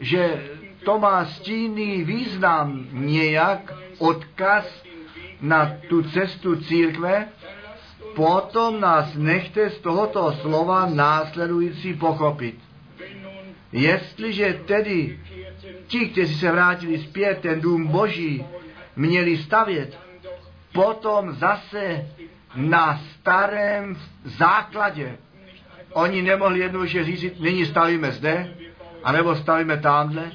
že 0.00 0.48
to 0.84 0.98
má 0.98 1.24
stínný 1.24 2.04
význam 2.04 2.86
nějak 2.92 3.72
odkaz 3.98 4.84
na 5.40 5.76
tu 5.88 6.02
cestu 6.02 6.56
církve, 6.56 7.28
potom 8.14 8.80
nás 8.80 9.14
nechte 9.14 9.70
z 9.70 9.78
tohoto 9.78 10.32
slova 10.32 10.86
následující 10.86 11.94
pochopit. 11.94 12.58
Jestliže 13.72 14.60
tedy 14.66 15.20
ti, 15.86 16.06
kteří 16.06 16.34
se 16.34 16.52
vrátili 16.52 16.98
zpět, 16.98 17.38
ten 17.40 17.60
dům 17.60 17.86
boží, 17.86 18.44
měli 18.96 19.36
stavět, 19.36 19.98
potom 20.72 21.32
zase 21.32 22.06
na 22.54 23.00
starém 23.20 23.96
základě. 24.24 25.18
Oni 25.92 26.22
nemohli 26.22 26.58
jednoduše 26.58 27.04
říct, 27.04 27.40
nyní 27.40 27.66
stavíme 27.66 28.12
zde, 28.12 28.54
anebo 29.04 29.36
stavíme 29.36 29.76
tamhle. 29.76 30.32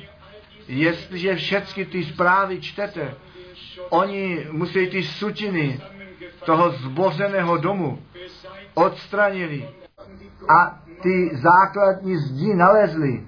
Jestliže 0.67 1.35
všechny 1.35 1.85
ty 1.85 2.03
zprávy 2.03 2.61
čtete, 2.61 3.15
oni 3.89 4.47
musí 4.51 4.87
ty 4.87 5.03
sutiny 5.03 5.81
toho 6.45 6.71
zbořeného 6.71 7.57
domu 7.57 7.99
odstranili 8.73 9.69
a 10.49 10.79
ty 11.01 11.29
základní 11.33 12.17
zdi 12.17 12.53
nalezli 12.53 13.27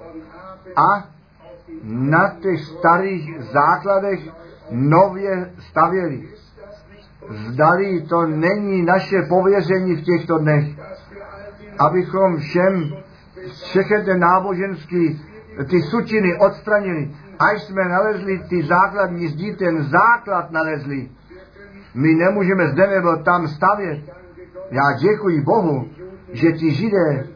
a 0.75 1.09
na 1.83 2.35
těch 2.41 2.59
starých 2.65 3.41
základech 3.41 4.19
nově 4.71 5.53
stavěli. 5.59 6.29
Zdali 7.29 8.01
to 8.01 8.27
není 8.27 8.85
naše 8.85 9.21
pověření 9.29 9.95
v 9.95 10.01
těchto 10.01 10.37
dnech, 10.37 10.65
abychom 11.79 12.37
všem 12.37 12.93
všechny 13.51 14.05
ten 14.05 14.19
náboženský 14.19 15.21
ty 15.69 15.81
sutiny 15.81 16.37
odstranili, 16.37 17.11
až 17.39 17.63
jsme 17.63 17.83
nalezli 17.83 18.39
ty 18.49 18.63
základní 18.63 19.27
zdi, 19.27 19.55
ten 19.55 19.83
základ 19.83 20.51
nalezli. 20.51 21.09
My 21.95 22.15
nemůžeme 22.15 22.67
zde 22.67 22.87
nebo 22.87 23.15
tam 23.15 23.47
stavět. 23.47 24.01
Já 24.71 24.97
děkuji 24.99 25.41
Bohu, 25.41 25.87
že 26.33 26.51
ti 26.51 26.71
židé 26.71 27.27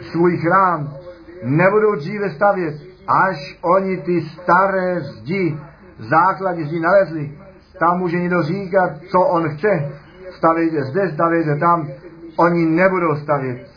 svůj 0.00 0.36
chrám 0.36 0.94
nebudou 1.42 1.94
dříve 1.94 2.30
stavět, 2.30 2.74
až 3.08 3.58
oni 3.62 3.96
ty 3.96 4.20
staré 4.20 5.00
zdi, 5.00 5.58
základní 5.98 6.64
zdi 6.64 6.80
nalezli. 6.80 7.38
Tam 7.78 7.98
může 7.98 8.20
někdo 8.20 8.42
říkat, 8.42 8.90
co 9.10 9.20
on 9.20 9.48
chce. 9.48 9.92
Stavějte 10.30 10.84
zde, 10.84 11.10
stavějte 11.14 11.56
tam. 11.56 11.88
Oni 12.36 12.66
nebudou 12.66 13.16
stavět. 13.16 13.68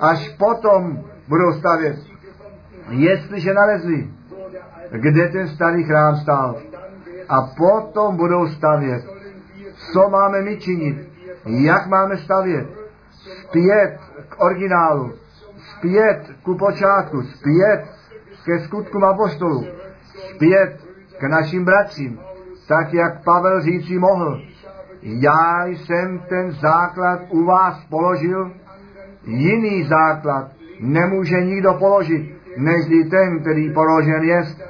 Až 0.00 0.28
potom 0.28 1.04
budou 1.28 1.52
stavět. 1.52 1.96
Jestliže 2.88 3.54
nalezli, 3.54 4.08
kde 4.90 5.28
ten 5.28 5.48
starý 5.48 5.84
chrám 5.84 6.16
stál. 6.16 6.62
A 7.28 7.42
potom 7.42 8.16
budou 8.16 8.48
stavět. 8.48 9.04
Co 9.92 10.08
máme 10.10 10.42
my 10.42 10.56
činit? 10.56 11.08
Jak 11.46 11.86
máme 11.86 12.16
stavět? 12.16 12.66
Zpět 13.10 13.98
k 14.28 14.40
originálu. 14.40 15.12
Zpět 15.56 16.30
ku 16.42 16.58
počátku. 16.58 17.22
Zpět 17.22 17.84
ke 18.44 18.60
skutkům 18.60 19.04
apostolů. 19.04 19.66
Zpět 20.34 20.80
k 21.18 21.22
našim 21.22 21.64
bratřím. 21.64 22.20
Tak 22.68 22.94
jak 22.94 23.24
Pavel 23.24 23.60
říci 23.60 23.98
mohl. 23.98 24.42
Já 25.02 25.66
jsem 25.66 26.18
ten 26.28 26.52
základ 26.52 27.20
u 27.28 27.44
vás 27.44 27.84
položil, 27.90 28.52
jiný 29.26 29.84
základ 29.84 30.50
nemůže 30.80 31.40
nikdo 31.40 31.74
položit, 31.74 32.34
než 32.56 33.10
ten, 33.10 33.40
který 33.40 33.72
položen 33.72 34.22
jest, 34.22 34.62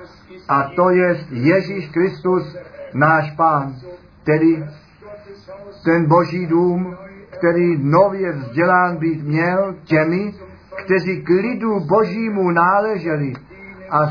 a 0.48 0.70
to 0.76 0.90
je 0.90 1.16
Ježíš 1.30 1.88
Kristus, 1.88 2.56
náš 2.94 3.30
Pán, 3.30 3.74
tedy 4.24 4.64
ten 5.84 6.08
boží 6.08 6.46
dům, 6.46 6.96
který 7.30 7.78
nově 7.78 8.32
vzdělán 8.32 8.96
být 8.96 9.24
měl 9.24 9.74
těmi, 9.84 10.34
kteří 10.84 11.22
k 11.22 11.28
lidu 11.28 11.80
božímu 11.80 12.50
náleželi 12.50 13.32
a 13.90 14.06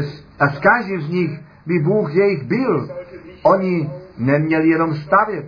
s, 0.00 0.24
a 0.38 0.48
s 0.48 0.58
každým 0.58 1.00
z 1.00 1.08
nich 1.10 1.45
by 1.66 1.78
Bůh 1.78 2.14
jejich 2.14 2.44
byl. 2.44 2.88
Oni 3.42 3.90
neměli 4.18 4.68
jenom 4.68 4.94
stavět, 4.94 5.46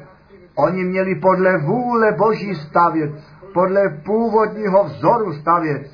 oni 0.55 0.85
měli 0.85 1.15
podle 1.15 1.59
vůle 1.59 2.13
boží 2.13 2.55
stavět, 2.55 3.11
podle 3.55 3.89
původního 3.89 4.85
vzoru 4.85 5.33
stavět. 5.33 5.91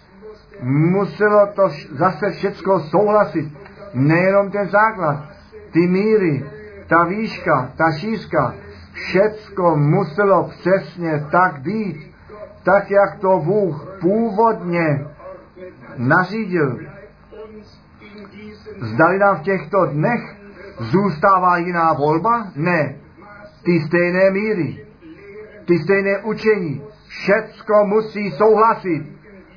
Muselo 0.62 1.46
to 1.46 1.68
zase 1.90 2.30
všecko 2.30 2.80
souhlasit, 2.80 3.52
nejenom 3.94 4.50
ten 4.50 4.68
základ, 4.68 5.24
ty 5.72 5.86
míry, 5.86 6.44
ta 6.86 7.04
výška, 7.04 7.70
ta 7.76 7.92
šířka, 7.92 8.54
všecko 8.92 9.76
muselo 9.76 10.48
přesně 10.48 11.26
tak 11.30 11.60
být, 11.60 12.14
tak 12.62 12.90
jak 12.90 13.18
to 13.18 13.38
Bůh 13.44 13.96
původně 14.00 15.06
nařídil. 15.96 16.78
Zdali 18.80 19.18
nám 19.18 19.36
v 19.36 19.42
těchto 19.42 19.86
dnech 19.86 20.36
zůstává 20.78 21.56
jiná 21.56 21.92
volba? 21.92 22.46
Ne. 22.56 22.96
Ty 23.64 23.80
stejné 23.80 24.30
míry, 24.30 24.86
ty 25.64 25.78
stejné 25.78 26.18
učení, 26.18 26.82
všecko 27.08 27.84
musí 27.84 28.30
souhlasit. 28.30 29.02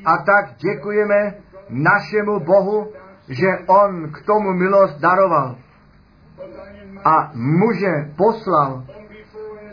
A 0.05 0.17
tak 0.17 0.55
děkujeme 0.57 1.33
našemu 1.69 2.39
Bohu, 2.39 2.91
že 3.29 3.47
On 3.67 4.11
k 4.11 4.21
tomu 4.21 4.53
milost 4.53 4.99
daroval. 4.99 5.55
A 7.05 7.31
muže 7.33 8.11
poslal, 8.17 8.83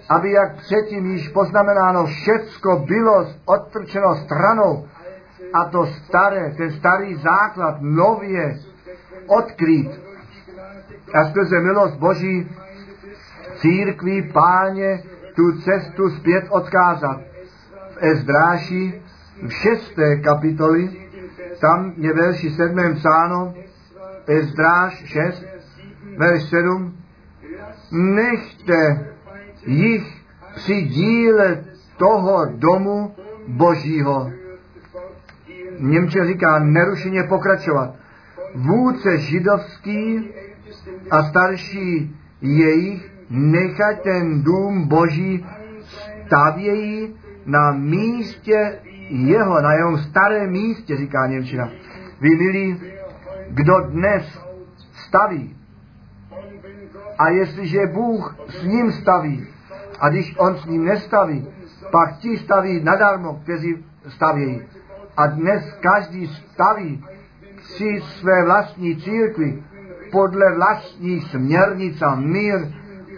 aby 0.08 0.32
jak 0.32 0.56
předtím 0.56 1.06
již 1.06 1.28
poznamenáno 1.28 2.06
všecko 2.06 2.76
bylo 2.76 3.26
odtrčeno 3.44 4.14
stranou 4.14 4.86
a 5.52 5.64
to 5.64 5.86
staré, 5.86 6.54
ten 6.56 6.70
starý 6.70 7.14
základ 7.14 7.76
nově 7.80 8.58
odkrýt. 9.26 9.90
A 11.14 11.24
skrze 11.24 11.60
milost 11.60 11.96
Boží 11.96 12.48
církví 13.56 14.32
páně 14.32 15.02
tu 15.36 15.60
cestu 15.60 16.10
zpět 16.10 16.44
odkázat. 16.50 17.20
V 17.90 17.96
Ezdráši 18.00 19.02
v 19.46 19.52
šesté 19.52 20.16
kapitoli 20.16 21.04
Tam 21.60 21.92
je 21.96 22.12
verši 22.12 22.50
7. 22.50 22.94
psáno, 22.94 23.54
Ezdráž 24.26 25.04
6, 25.04 25.44
verš 26.18 26.42
7. 26.42 26.96
Nechte 27.92 29.06
jich 29.66 30.24
při 30.54 30.82
díle 30.82 31.64
toho 31.96 32.46
domu 32.46 33.14
božího. 33.48 34.32
Němče 35.78 36.26
říká 36.26 36.58
nerušeně 36.58 37.22
pokračovat. 37.22 37.94
Vůdce 38.54 39.18
židovský 39.18 40.28
a 41.10 41.22
starší 41.22 42.16
jejich 42.40 43.12
nechat 43.30 44.00
ten 44.02 44.42
dům 44.42 44.88
boží 44.88 45.46
stavějí 46.26 47.16
na 47.46 47.72
místě 47.72 48.78
jeho, 49.08 49.60
na 49.60 49.72
jeho 49.72 49.98
starém 49.98 50.50
místě, 50.50 50.96
říká 50.96 51.26
Němčina. 51.26 51.70
Vy 52.20 52.30
milí, 52.36 52.80
kdo 53.50 53.80
dnes 53.80 54.38
staví, 54.92 55.56
a 57.18 57.28
jestliže 57.28 57.86
Bůh 57.86 58.36
s 58.48 58.62
ním 58.64 58.92
staví, 58.92 59.46
a 60.00 60.08
když 60.08 60.34
on 60.38 60.56
s 60.56 60.66
ním 60.66 60.84
nestaví, 60.84 61.46
pak 61.90 62.16
ti 62.16 62.38
staví 62.38 62.80
nadarmo, 62.84 63.40
kteří 63.42 63.84
stavějí. 64.08 64.62
A 65.16 65.26
dnes 65.26 65.78
každý 65.80 66.26
staví 66.26 67.04
si 67.76 68.00
své 68.00 68.44
vlastní 68.44 68.96
církvi 68.96 69.62
podle 70.12 70.54
vlastní 70.54 71.20
směrnic 71.20 72.02
a 72.02 72.14
mír. 72.14 72.58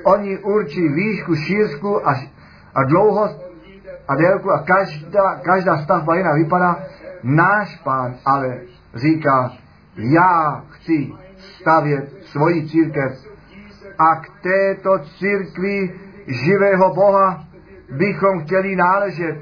Oni 0.05 0.39
určí 0.39 0.89
výšku, 0.89 1.35
šířku 1.35 2.09
a, 2.09 2.15
a 2.75 2.85
dlouhost 2.85 3.41
a 4.09 4.15
délku 4.15 4.51
a 4.51 4.59
každá, 4.59 5.35
každá 5.35 5.79
stavba 5.79 6.17
jiná 6.17 6.33
vypadá. 6.33 6.79
Náš 7.23 7.77
pán 7.77 8.15
ale 8.25 8.61
říká, 8.95 9.53
já 9.97 10.65
chci 10.69 11.13
stavět 11.39 12.13
svoji 12.23 12.69
církev 12.69 13.13
a 13.99 14.17
k 14.17 14.43
této 14.43 14.99
církvi 15.19 16.01
živého 16.27 16.95
Boha 16.95 17.45
bychom 17.91 18.41
chtěli 18.41 18.77
náležet. 18.77 19.37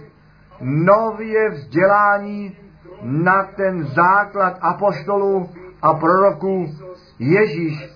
Nově 0.61 1.51
vzdělání 1.51 2.57
na 3.05 3.43
ten 3.43 3.85
základ 3.85 4.59
apoštolů 4.61 5.51
a 5.83 5.95
proroků 5.95 6.75
Ježíš 7.19 7.89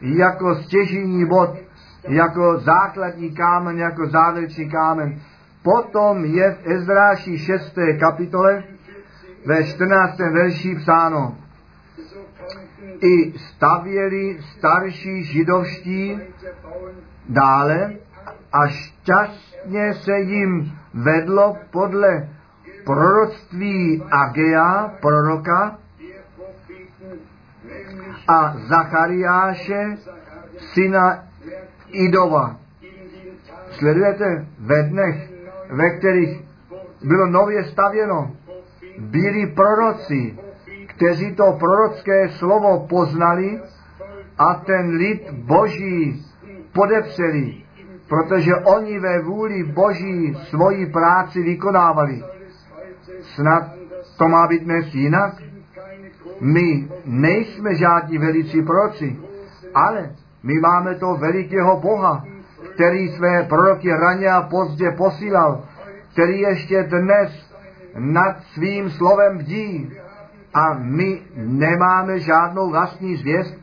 jako 0.00 0.54
stěžení 0.54 1.26
bod, 1.26 1.50
jako 2.08 2.58
základní 2.58 3.34
kámen, 3.34 3.78
jako 3.78 4.06
závěrečný 4.06 4.70
kámen. 4.70 5.20
Potom 5.62 6.24
je 6.24 6.50
v 6.50 6.66
Ezráši 6.66 7.38
6. 7.38 7.78
kapitole 8.00 8.64
ve 9.46 9.64
14. 9.64 10.18
verši 10.18 10.74
psáno. 10.74 11.36
I 13.00 13.38
stavěli 13.38 14.38
starší 14.56 15.24
židovští 15.24 16.20
dále 17.28 17.92
a 18.52 18.66
šťastně 18.66 19.94
se 19.94 20.18
jim 20.18 20.72
vedlo 20.94 21.56
podle 21.70 22.28
proroctví 22.84 24.02
Agea, 24.10 24.92
proroka, 25.00 25.78
a 28.28 28.54
Zachariáše, 28.68 29.96
syna 30.58 31.24
Idova. 31.88 32.56
Sledujete 33.70 34.46
ve 34.58 34.82
dnech, 34.82 35.30
ve 35.70 35.90
kterých 35.98 36.40
bylo 37.04 37.26
nově 37.26 37.64
stavěno, 37.64 38.30
byli 38.98 39.46
proroci, 39.46 40.38
kteří 40.86 41.34
to 41.34 41.52
prorocké 41.52 42.28
slovo 42.28 42.86
poznali 42.88 43.60
a 44.38 44.54
ten 44.54 44.88
lid 44.88 45.30
boží 45.30 46.24
podepřeli, 46.72 47.54
protože 48.08 48.54
oni 48.54 48.98
ve 48.98 49.22
vůli 49.22 49.64
boží 49.64 50.34
svoji 50.34 50.86
práci 50.86 51.42
vykonávali. 51.42 52.33
Snad 53.34 53.62
to 54.18 54.28
má 54.28 54.46
být 54.46 54.62
dnes 54.62 54.94
jinak? 54.94 55.34
My 56.40 56.88
nejsme 57.04 57.74
žádní 57.74 58.18
velicí 58.18 58.62
proroci, 58.62 59.18
ale 59.74 60.10
my 60.42 60.54
máme 60.60 60.94
to 60.94 61.14
velikého 61.14 61.80
Boha, 61.80 62.24
který 62.74 63.08
své 63.08 63.42
proroky 63.42 63.90
raně 63.90 64.28
a 64.28 64.42
pozdě 64.42 64.90
posílal, 64.90 65.62
který 66.12 66.40
ještě 66.40 66.82
dnes 66.82 67.54
nad 67.98 68.36
svým 68.42 68.90
slovem 68.90 69.38
bdí. 69.38 69.92
A 70.54 70.74
my 70.78 71.22
nemáme 71.36 72.18
žádnou 72.18 72.70
vlastní 72.70 73.16
zvěst 73.16 73.54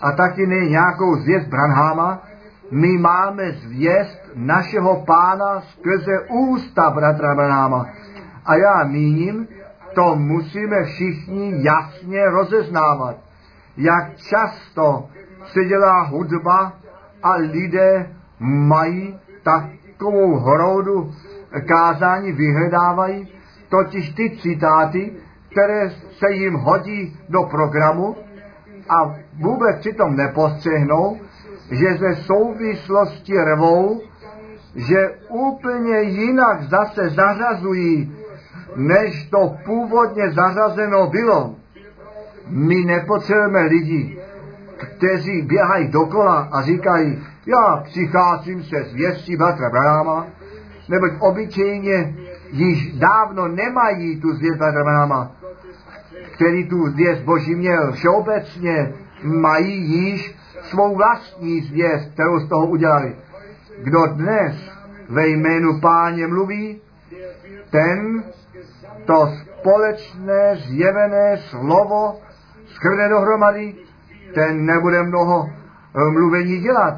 a 0.00 0.12
taky 0.12 0.46
ne 0.46 0.56
nějakou 0.56 1.14
zvěst 1.14 1.48
Branháma. 1.48 2.22
My 2.70 2.98
máme 2.98 3.52
zvěst 3.52 4.30
našeho 4.34 5.04
pána 5.06 5.60
skrze 5.60 6.20
ústa 6.28 6.90
bratra 6.90 7.34
Branháma. 7.34 7.86
A 8.48 8.56
já 8.56 8.84
míním, 8.84 9.48
to 9.94 10.16
musíme 10.16 10.84
všichni 10.84 11.64
jasně 11.64 12.24
rozeznávat. 12.24 13.16
Jak 13.76 14.16
často 14.16 15.08
se 15.52 15.64
dělá 15.64 16.02
hudba 16.02 16.72
a 17.22 17.34
lidé 17.34 18.10
mají 18.40 19.18
takovou 19.42 20.36
hroudu 20.36 21.14
kázání, 21.68 22.32
vyhledávají 22.32 23.28
totiž 23.68 24.10
ty 24.10 24.38
citáty, 24.42 25.12
které 25.50 25.90
se 25.90 26.32
jim 26.32 26.54
hodí 26.54 27.16
do 27.28 27.42
programu 27.42 28.16
a 28.88 29.14
vůbec 29.40 29.78
přitom 29.80 30.16
nepostřehnou, 30.16 31.18
že 31.70 31.94
ze 31.94 32.16
souvislosti 32.16 33.34
rvou, 33.44 34.00
že 34.74 35.10
úplně 35.28 36.00
jinak 36.00 36.62
zase 36.62 37.08
zařazují 37.08 38.17
než 38.76 39.24
to 39.30 39.56
původně 39.64 40.30
zařazeno 40.30 41.06
bylo. 41.06 41.54
My 42.46 42.84
nepotřebujeme 42.84 43.60
lidi, 43.60 44.18
kteří 44.76 45.42
běhají 45.42 45.88
dokola 45.88 46.48
a 46.52 46.62
říkají, 46.62 47.18
já 47.46 47.82
přicházím 47.84 48.64
se 48.64 48.82
zvěstí 48.82 49.36
bratra 49.36 49.70
Branama, 49.70 50.26
neboť 50.88 51.10
obyčejně 51.18 52.14
již 52.52 52.92
dávno 52.92 53.48
nemají 53.48 54.20
tu 54.20 54.34
zvěst 54.34 54.58
bratra 54.58 54.84
Branama, 54.84 55.32
který 56.34 56.68
tu 56.68 56.90
zvěst 56.90 57.22
Boží 57.22 57.54
měl. 57.54 57.92
Všeobecně 57.92 58.92
mají 59.22 59.90
již 59.90 60.34
svou 60.62 60.96
vlastní 60.96 61.60
zvěst, 61.60 62.12
kterou 62.12 62.38
z 62.38 62.48
toho 62.48 62.66
udělali. 62.66 63.16
Kdo 63.82 64.06
dnes 64.06 64.56
ve 65.08 65.28
jménu 65.28 65.80
páně 65.80 66.26
mluví, 66.26 66.80
ten 67.70 68.24
to 69.08 69.26
společné 69.26 70.56
zjevené 70.68 71.40
slovo 71.48 72.20
skrne 72.76 73.08
dohromady, 73.08 73.74
ten 74.34 74.66
nebude 74.66 75.02
mnoho 75.02 75.48
eh, 75.48 76.10
mluvení 76.12 76.60
dělat 76.60 76.94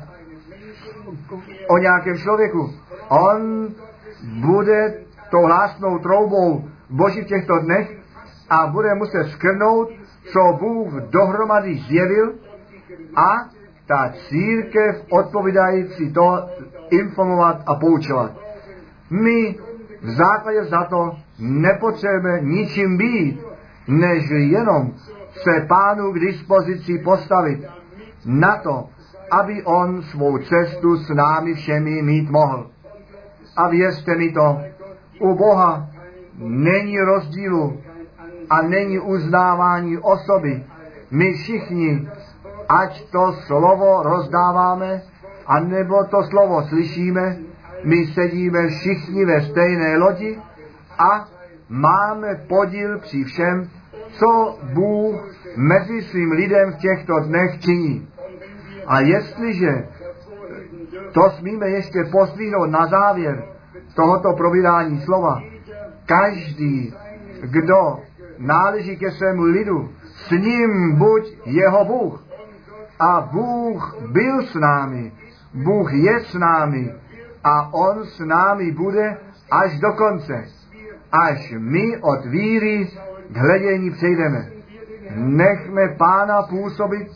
o 1.68 1.78
nějakém 1.78 2.18
člověku. 2.18 2.74
On 3.08 3.68
bude 4.42 4.94
to 5.30 5.38
hlásnou 5.38 5.98
troubou 5.98 6.68
Boží 6.90 7.22
v 7.22 7.26
těchto 7.26 7.58
dnech 7.58 7.96
a 8.50 8.66
bude 8.66 8.94
muset 8.94 9.24
skrnout, 9.24 9.88
co 10.32 10.58
Bůh 10.60 10.92
dohromady 10.92 11.78
zjevil 11.88 12.34
a 13.16 13.50
ta 13.86 14.12
církev 14.28 15.04
odpovídající 15.10 16.12
to 16.12 16.48
informovat 16.90 17.62
a 17.66 17.74
poučovat. 17.74 18.32
My 19.10 19.58
v 20.02 20.10
základě 20.10 20.64
za 20.64 20.84
to 20.84 21.16
nepotřebujeme 21.38 22.40
ničím 22.40 22.96
být, 22.96 23.40
než 23.88 24.30
jenom 24.30 24.92
se 25.32 25.66
pánu 25.68 26.12
k 26.12 26.18
dispozici 26.18 26.98
postavit 26.98 27.66
na 28.24 28.56
to, 28.56 28.88
aby 29.30 29.62
on 29.62 30.02
svou 30.02 30.38
cestu 30.38 30.96
s 30.96 31.08
námi 31.08 31.54
všemi 31.54 32.02
mít 32.02 32.30
mohl. 32.30 32.70
A 33.56 33.68
věřte 33.68 34.16
mi 34.16 34.32
to, 34.32 34.60
u 35.20 35.34
Boha 35.34 35.88
není 36.38 37.00
rozdílu 37.00 37.80
a 38.50 38.62
není 38.62 38.98
uznávání 38.98 39.98
osoby. 39.98 40.64
My 41.10 41.32
všichni, 41.32 42.08
ať 42.68 43.10
to 43.10 43.32
slovo 43.46 44.02
rozdáváme, 44.02 45.02
anebo 45.46 46.04
to 46.04 46.22
slovo 46.22 46.62
slyšíme, 46.68 47.38
my 47.84 48.06
sedíme 48.06 48.68
všichni 48.68 49.24
ve 49.24 49.40
stejné 49.42 49.96
lodi 49.96 50.38
a 50.98 51.28
máme 51.68 52.34
podíl 52.48 52.98
při 52.98 53.24
všem, 53.24 53.68
co 54.10 54.58
Bůh 54.74 55.36
mezi 55.56 56.02
svým 56.02 56.32
lidem 56.32 56.72
v 56.72 56.76
těchto 56.76 57.20
dnech 57.20 57.60
činí. 57.60 58.08
A 58.86 59.00
jestliže 59.00 59.88
to 61.12 61.30
smíme 61.30 61.68
ještě 61.68 62.04
posvíhnout 62.12 62.70
na 62.70 62.86
závěr 62.86 63.44
tohoto 63.94 64.32
provídání 64.32 65.00
slova, 65.00 65.42
každý, 66.06 66.94
kdo 67.40 67.98
náleží 68.38 68.96
ke 68.96 69.10
svému 69.10 69.42
lidu. 69.42 69.90
S 70.14 70.30
ním 70.30 70.96
buď 70.96 71.38
jeho 71.44 71.84
Bůh. 71.84 72.24
A 72.98 73.20
Bůh 73.20 73.96
byl 74.12 74.42
s 74.42 74.54
námi. 74.54 75.12
Bůh 75.54 75.92
je 75.92 76.20
s 76.20 76.34
námi. 76.34 76.94
A 77.44 77.74
On 77.74 78.04
s 78.04 78.18
námi 78.18 78.72
bude 78.72 79.16
až 79.50 79.80
do 79.80 79.92
konce. 79.92 80.44
Až 81.12 81.54
my 81.58 81.98
od 82.00 82.26
víry 82.26 82.88
k 83.30 83.36
hledění 83.36 83.90
přejdeme. 83.90 84.50
Nechme 85.14 85.88
Pána 85.88 86.42
působit, 86.42 87.08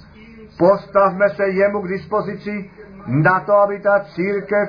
postavme 0.58 1.28
se 1.30 1.48
jemu 1.48 1.82
k 1.82 1.88
dispozici 1.88 2.70
na 3.06 3.40
to, 3.40 3.52
aby 3.52 3.80
ta 3.80 4.00
církev 4.00 4.68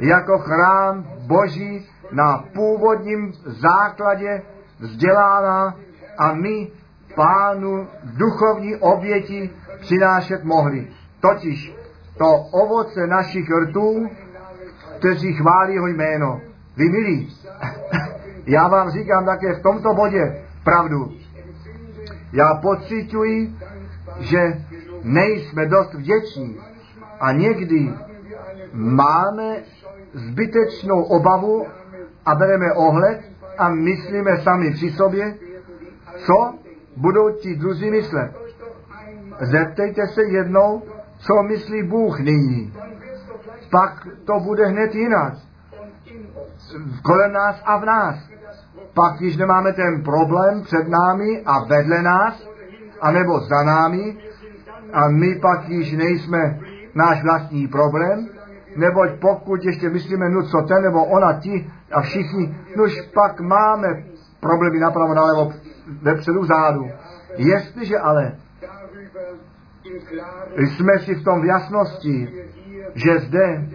jako 0.00 0.38
chrám 0.38 1.06
Boží 1.26 1.88
na 2.12 2.44
původním 2.54 3.32
základě 3.46 4.42
vzdělána 4.78 5.74
a 6.18 6.34
my 6.34 6.68
pánu 7.14 7.88
duchovní 8.02 8.76
oběti 8.76 9.50
přinášet 9.80 10.44
mohli. 10.44 10.86
Totiž 11.20 11.74
to 12.18 12.34
ovoce 12.50 13.06
našich 13.06 13.50
rtů, 13.50 14.10
kteří 15.04 15.32
chválí 15.32 15.74
jeho 15.74 15.86
jméno. 15.86 16.40
Vy 16.76 16.88
milí, 16.88 17.28
já 18.46 18.68
vám 18.68 18.90
říkám 18.90 19.24
také 19.24 19.54
v 19.54 19.62
tomto 19.62 19.94
bodě 19.94 20.42
pravdu. 20.64 21.12
Já 22.32 22.54
pocituji, 22.54 23.54
že 24.20 24.38
nejsme 25.02 25.66
dost 25.66 25.94
vděční 25.94 26.56
a 27.20 27.32
někdy 27.32 27.92
máme 28.72 29.56
zbytečnou 30.12 31.02
obavu 31.02 31.66
a 32.26 32.34
bereme 32.34 32.72
ohled 32.72 33.20
a 33.58 33.68
myslíme 33.68 34.38
sami 34.38 34.70
při 34.70 34.90
sobě, 34.90 35.34
co 36.16 36.54
budou 36.96 37.30
ti 37.30 37.56
druzí 37.56 37.90
myslet. 37.90 38.32
Zeptejte 39.40 40.06
se 40.06 40.22
jednou, 40.24 40.82
co 41.18 41.42
myslí 41.42 41.82
Bůh 41.82 42.20
nyní. 42.20 42.72
Pak 43.74 44.06
to 44.24 44.40
bude 44.40 44.66
hned 44.66 44.94
jinak. 44.94 45.34
Kolem 47.02 47.32
nás 47.32 47.62
a 47.64 47.76
v 47.76 47.84
nás. 47.84 48.16
Pak, 48.94 49.16
když 49.18 49.36
nemáme 49.36 49.72
ten 49.72 50.02
problém 50.02 50.62
před 50.62 50.88
námi 50.88 51.42
a 51.46 51.64
vedle 51.64 52.02
nás, 52.02 52.48
anebo 53.00 53.40
za 53.40 53.62
námi, 53.62 54.18
a 54.92 55.08
my 55.08 55.38
pak 55.42 55.68
již 55.68 55.92
nejsme 55.92 56.58
náš 56.94 57.22
vlastní 57.22 57.68
problém, 57.68 58.28
neboť 58.76 59.10
pokud 59.20 59.64
ještě 59.64 59.88
myslíme, 59.88 60.28
no 60.28 60.42
co 60.42 60.62
ten 60.68 60.82
nebo 60.82 61.04
ona 61.04 61.40
ti 61.40 61.70
a 61.92 62.00
všichni, 62.00 62.56
nož 62.76 63.00
pak 63.14 63.40
máme 63.40 63.88
problémy 64.40 64.78
napravo, 64.78 65.14
nalevo, 65.14 65.52
vepředu, 66.02 66.40
vzadu. 66.40 66.86
Jestliže 67.36 67.98
ale 67.98 68.32
jsme 70.56 70.98
si 70.98 71.14
v 71.14 71.24
tom 71.24 71.42
v 71.42 71.44
jasnosti, 71.44 72.28
že 72.94 73.18
zde 73.18 73.68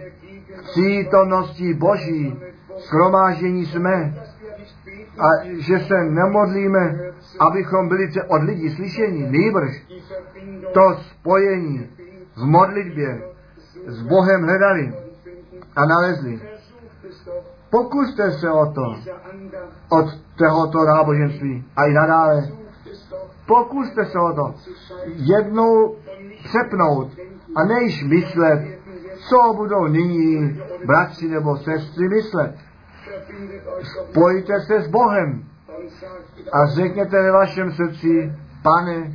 v 0.56 0.62
přítomnosti 0.70 1.74
Boží 1.74 2.40
schromáždění 2.78 3.66
jsme 3.66 4.14
a 5.18 5.44
že 5.58 5.78
se 5.78 6.04
nemodlíme, 6.04 6.98
abychom 7.40 7.88
byli 7.88 8.08
od 8.28 8.42
lidí 8.42 8.70
slyšení, 8.70 9.22
nejbrž 9.30 9.86
to 10.72 10.96
spojení 11.00 11.88
v 12.36 12.44
modlitbě 12.44 13.22
s 13.86 14.02
Bohem 14.02 14.42
hledali 14.42 14.94
a 15.76 15.86
nalezli. 15.86 16.40
Pokuste 17.70 18.30
se 18.30 18.50
o 18.50 18.66
to 18.66 18.94
od 19.88 20.06
tohoto 20.36 20.84
náboženství 20.84 21.64
a 21.76 21.84
i 21.84 21.92
nadále. 21.92 22.48
Pokuste 23.46 24.04
se 24.04 24.18
o 24.18 24.32
to 24.32 24.54
jednou 25.14 25.96
přepnout 26.44 27.08
a 27.56 27.64
nejiž 27.64 28.04
myslet, 28.04 28.79
co 29.28 29.54
budou 29.56 29.86
nyní 29.86 30.60
bratři 30.86 31.28
nebo 31.28 31.56
sestry 31.56 32.08
myslet. 32.08 32.54
Spojte 33.82 34.60
se 34.60 34.80
s 34.80 34.88
Bohem 34.88 35.44
a 36.52 36.66
řekněte 36.66 37.22
ve 37.22 37.32
vašem 37.32 37.72
srdci, 37.72 38.32
pane, 38.62 39.12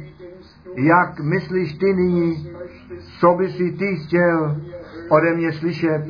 jak 0.75 1.19
myslíš 1.19 1.73
ty 1.73 1.93
nyní, 1.93 2.49
co 3.19 3.33
by 3.33 3.51
si 3.51 3.71
ty 3.71 3.95
chtěl 3.95 4.61
ode 5.09 5.35
mě 5.35 5.53
slyšet, 5.53 6.05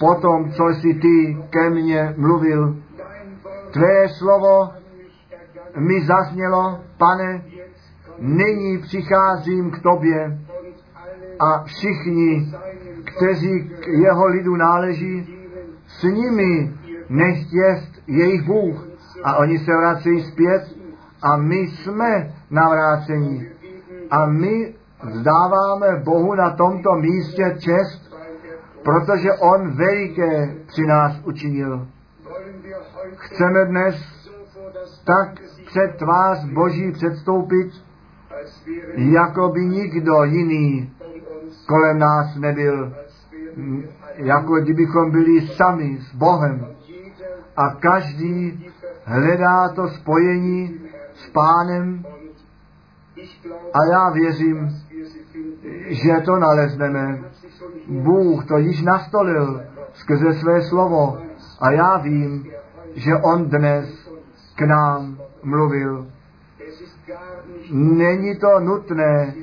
po 0.00 0.14
tom, 0.14 0.52
co 0.52 0.68
jsi 0.68 0.94
ty 0.94 1.38
ke 1.50 1.70
mně 1.70 2.14
mluvil. 2.16 2.76
Tvé 3.72 4.08
slovo 4.08 4.70
mi 5.76 6.06
zaznělo, 6.06 6.80
pane, 6.98 7.44
nyní 8.18 8.78
přicházím 8.78 9.70
k 9.70 9.82
tobě 9.82 10.38
a 11.38 11.64
všichni, 11.64 12.52
kteří 13.04 13.70
k 13.80 13.86
jeho 13.86 14.26
lidu 14.26 14.56
náleží, 14.56 15.38
s 15.86 16.02
nimi 16.02 16.72
nechť 17.08 17.52
jest 17.52 18.02
jejich 18.06 18.42
Bůh. 18.42 18.88
A 19.24 19.36
oni 19.36 19.58
se 19.58 19.76
vracejí 19.76 20.22
zpět 20.22 20.76
a 21.22 21.36
my 21.36 21.56
jsme 21.56 22.34
navrácení. 22.50 23.46
A 24.10 24.26
my 24.26 24.74
vzdáváme 25.02 26.02
Bohu 26.04 26.34
na 26.34 26.50
tomto 26.50 26.92
místě 26.92 27.56
čest, 27.58 28.16
protože 28.84 29.28
On 29.32 29.76
veliké 29.76 30.54
při 30.66 30.82
nás 30.86 31.20
učinil. 31.24 31.88
Chceme 33.16 33.64
dnes 33.64 34.22
tak 35.04 35.40
před 35.66 35.96
tvář 35.98 36.44
Boží 36.44 36.92
předstoupit, 36.92 37.72
jako 38.94 39.48
by 39.48 39.60
nikdo 39.60 40.24
jiný 40.24 40.92
kolem 41.72 41.98
nás 41.98 42.36
nebyl, 42.36 42.94
jako 44.16 44.60
kdybychom 44.60 45.10
byli 45.10 45.40
sami 45.40 45.98
s 46.00 46.14
Bohem. 46.14 46.66
A 47.56 47.74
každý 47.74 48.66
hledá 49.04 49.68
to 49.68 49.88
spojení 49.88 50.80
s 51.14 51.30
Pánem 51.30 52.04
a 53.74 53.84
já 53.92 54.10
věřím, 54.10 54.68
že 55.86 56.12
to 56.24 56.36
nalezneme. 56.36 57.20
Bůh 57.88 58.46
to 58.46 58.58
již 58.58 58.82
nastolil 58.82 59.62
skrze 59.92 60.34
své 60.34 60.62
slovo 60.62 61.18
a 61.60 61.70
já 61.70 61.96
vím, 61.96 62.46
že 62.94 63.16
On 63.16 63.44
dnes 63.48 64.10
k 64.56 64.60
nám 64.60 65.18
mluvil. 65.42 66.06
Není 67.72 68.36
to 68.36 68.60
nutné, 68.60 69.34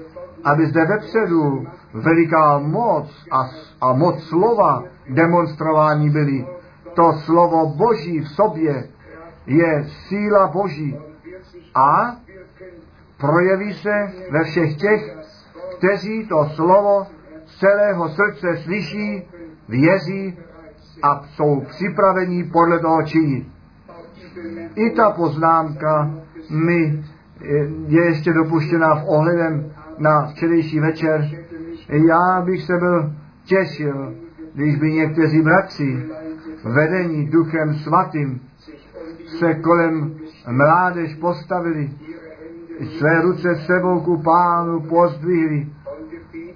aby 0.43 0.65
zde 0.65 0.85
vepředu 0.85 1.67
veliká 1.93 2.59
moc 2.59 3.25
a, 3.31 3.49
a 3.81 3.93
moc 3.93 4.23
slova 4.23 4.83
demonstrování 5.09 6.09
byly. 6.09 6.47
To 6.93 7.13
slovo 7.13 7.65
Boží 7.65 8.19
v 8.19 8.29
sobě 8.29 8.87
je 9.45 9.85
síla 10.07 10.47
Boží 10.47 10.97
a 11.75 12.15
projeví 13.17 13.73
se 13.73 14.11
ve 14.31 14.43
všech 14.43 14.77
těch, 14.77 15.17
kteří 15.77 16.27
to 16.27 16.49
slovo 16.55 17.07
z 17.45 17.59
celého 17.59 18.09
srdce 18.09 18.57
slyší, 18.63 19.23
věří 19.67 20.37
a 21.03 21.23
jsou 21.23 21.61
připraveni 21.61 22.43
podle 22.43 22.79
toho 22.79 23.03
činit. 23.03 23.47
I 24.75 24.89
ta 24.89 25.11
poznámka 25.11 26.11
mi 26.49 27.03
je 27.87 28.05
ještě 28.05 28.33
dopuštěna 28.33 28.95
v 28.95 29.03
ohledem 29.07 29.73
na 29.97 30.27
včerejší 30.27 30.79
večer. 30.79 31.29
Já 31.89 32.41
bych 32.41 32.63
se 32.63 32.77
byl 32.77 33.13
těšil, 33.45 34.15
když 34.53 34.75
by 34.75 34.91
někteří 34.91 35.41
bratři 35.41 36.05
vedení 36.63 37.27
duchem 37.27 37.73
svatým 37.73 38.41
se 39.39 39.53
kolem 39.53 40.15
mládež 40.51 41.15
postavili, 41.15 41.89
své 42.97 43.21
ruce 43.21 43.55
sebou 43.55 43.99
ku 43.99 44.21
pánu 44.23 44.79
pozdvihli 44.81 45.67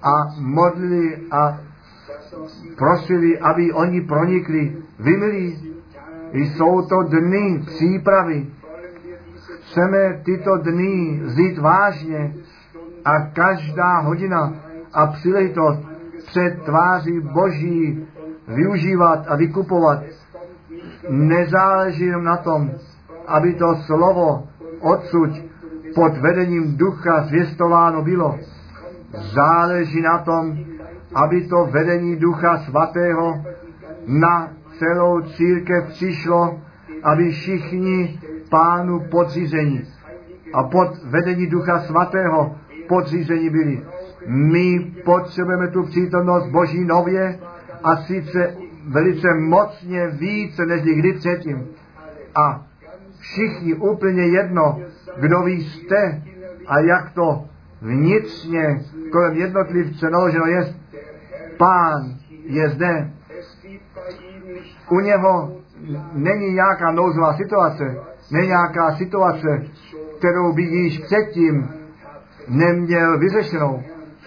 a 0.01 0.35
modlili 0.39 1.17
a 1.31 1.59
prosili, 2.77 3.39
aby 3.39 3.73
oni 3.73 4.01
pronikli. 4.01 4.77
Vymilí, 4.99 5.73
jsou 6.33 6.81
to 6.81 7.03
dny 7.03 7.63
přípravy. 7.65 8.47
Chceme 9.61 10.21
tyto 10.25 10.57
dny 10.57 11.21
vzít 11.23 11.57
vážně 11.57 12.35
a 13.05 13.19
každá 13.19 13.99
hodina 13.99 14.53
a 14.93 15.07
příležitost 15.07 15.79
před 16.25 16.63
tváří 16.65 17.19
Boží 17.19 18.07
využívat 18.47 19.25
a 19.27 19.35
vykupovat. 19.35 19.99
Nezáleží 21.09 22.05
jenom 22.05 22.23
na 22.23 22.37
tom, 22.37 22.71
aby 23.27 23.53
to 23.53 23.75
slovo 23.75 24.47
odsud 24.79 25.29
pod 25.95 26.17
vedením 26.17 26.77
ducha 26.77 27.23
zvěstováno 27.23 28.01
bylo. 28.01 28.39
Záleží 29.33 30.01
na 30.01 30.17
tom, 30.17 30.57
aby 31.15 31.47
to 31.47 31.65
vedení 31.65 32.15
ducha 32.15 32.57
svatého 32.57 33.43
na 34.07 34.49
celou 34.79 35.21
církev 35.21 35.85
přišlo 35.87 36.59
aby 37.03 37.31
všichni 37.31 38.19
pánu 38.49 38.99
podřízení 39.11 39.83
a 40.53 40.63
pod 40.63 40.87
vedení 41.03 41.47
Ducha 41.47 41.79
Svatého 41.79 42.55
podřízení 42.87 43.49
byli. 43.49 43.81
My 44.27 44.79
potřebujeme 45.05 45.67
tu 45.67 45.83
přítomnost 45.83 46.47
Boží 46.47 46.85
nově 46.85 47.39
a 47.83 47.95
sice 47.95 48.55
velice 48.87 49.33
mocně 49.33 50.07
více 50.07 50.65
než 50.65 50.81
kdy 50.81 51.13
předtím. 51.13 51.67
A 52.35 52.65
všichni 53.19 53.73
úplně 53.73 54.23
jedno, 54.23 54.79
kdo 55.17 55.41
vy 55.41 55.51
jste 55.51 56.21
a 56.67 56.79
jak 56.79 57.11
to 57.11 57.45
vnitřně 57.81 58.81
kolem 59.11 59.33
jednotlivce 59.33 60.09
naloženo 60.09 60.45
je. 60.45 60.73
Pán 61.57 62.15
je 62.45 62.69
zde. 62.69 63.11
U 64.89 64.99
něho 64.99 65.57
není 66.13 66.53
nějaká 66.53 66.91
nouzová 66.91 67.33
situace, 67.33 67.95
není 68.31 68.47
nějaká 68.47 68.95
situace, 68.95 69.63
kterou 70.17 70.53
by 70.53 70.63
již 70.63 70.99
předtím 70.99 71.69
neměl 72.47 73.19
vyřešenou. 73.19 73.83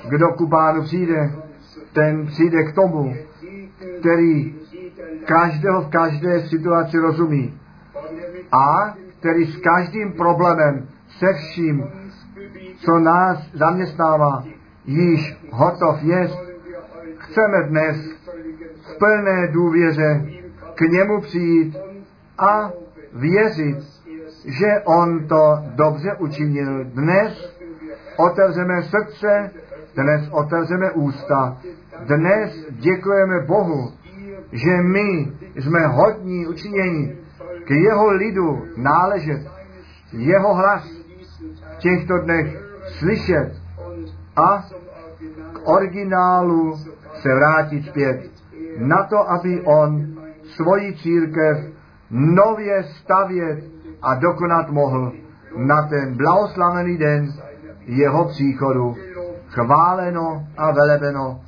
Kdo 0.09 0.28
ku 0.28 0.49
pánu 0.49 0.82
přijde, 0.82 1.32
ten 1.92 2.26
přijde 2.26 2.62
k 2.62 2.74
tomu, 2.74 3.14
který 4.01 4.55
každého 5.24 5.82
v 5.82 5.88
každé 5.88 6.47
situaci 6.47 6.99
rozumí 6.99 7.61
a 8.53 8.94
který 9.18 9.47
s 9.47 9.57
každým 9.57 10.12
problémem, 10.12 10.88
se 11.18 11.26
vším, 11.32 11.84
co 12.84 12.99
nás 12.99 13.51
zaměstnává, 13.55 14.44
již 14.84 15.36
hotov 15.51 16.03
je. 16.03 16.30
Chceme 17.18 17.62
dnes 17.62 17.97
v 18.82 18.99
plné 18.99 19.49
důvěře 19.49 20.26
k 20.74 20.80
němu 20.80 21.20
přijít 21.20 21.76
a 22.38 22.70
věřit, 23.12 23.76
že 24.44 24.80
on 24.84 25.28
to 25.28 25.59
dobře 25.74 26.16
učinil. 26.18 26.84
Dnes 26.84 27.57
otevřeme 28.16 28.82
srdce, 28.82 29.51
dnes 29.97 30.28
otevřeme 30.30 30.90
ústa, 30.90 31.59
dnes 32.05 32.66
děkujeme 32.70 33.40
Bohu, 33.40 33.92
že 34.53 34.76
my 34.82 35.32
jsme 35.55 35.86
hodní 35.86 36.47
učinění 36.47 37.12
k 37.64 37.70
jeho 37.70 38.11
lidu 38.11 38.62
náležet, 38.76 39.47
jeho 40.12 40.55
hlas 40.55 40.88
v 41.76 41.78
těchto 41.78 42.18
dnech 42.18 42.47
slyšet 42.99 43.53
a 44.36 44.64
k 45.53 45.68
originálu 45.68 46.76
se 47.14 47.34
vrátit 47.34 47.86
zpět. 47.86 48.30
Na 48.78 49.03
to, 49.03 49.30
aby 49.30 49.61
on 49.61 50.07
svoji 50.42 50.97
církev 50.97 51.59
nově 52.11 52.82
stavět 52.82 53.64
a 54.03 54.14
dokonat 54.14 54.70
mohl 54.70 55.12
na 55.57 55.82
ten 55.82 56.16
blahoslavený 56.16 56.99
den 56.99 57.28
jeho 57.86 58.24
příchodu. 58.24 58.94
Chváleno 59.57 60.46
a 60.57 60.70
velebeno, 60.70 61.40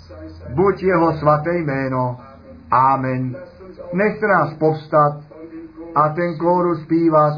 buď 0.54 0.82
jeho 0.82 1.12
svaté 1.12 1.58
jméno. 1.58 2.16
Amen. 2.70 3.36
Nechte 3.92 4.26
nás 4.26 4.54
povstat 4.54 5.20
a 5.94 6.08
ten 6.08 6.38
kóru 6.38 6.74
zpívat, 6.74 7.32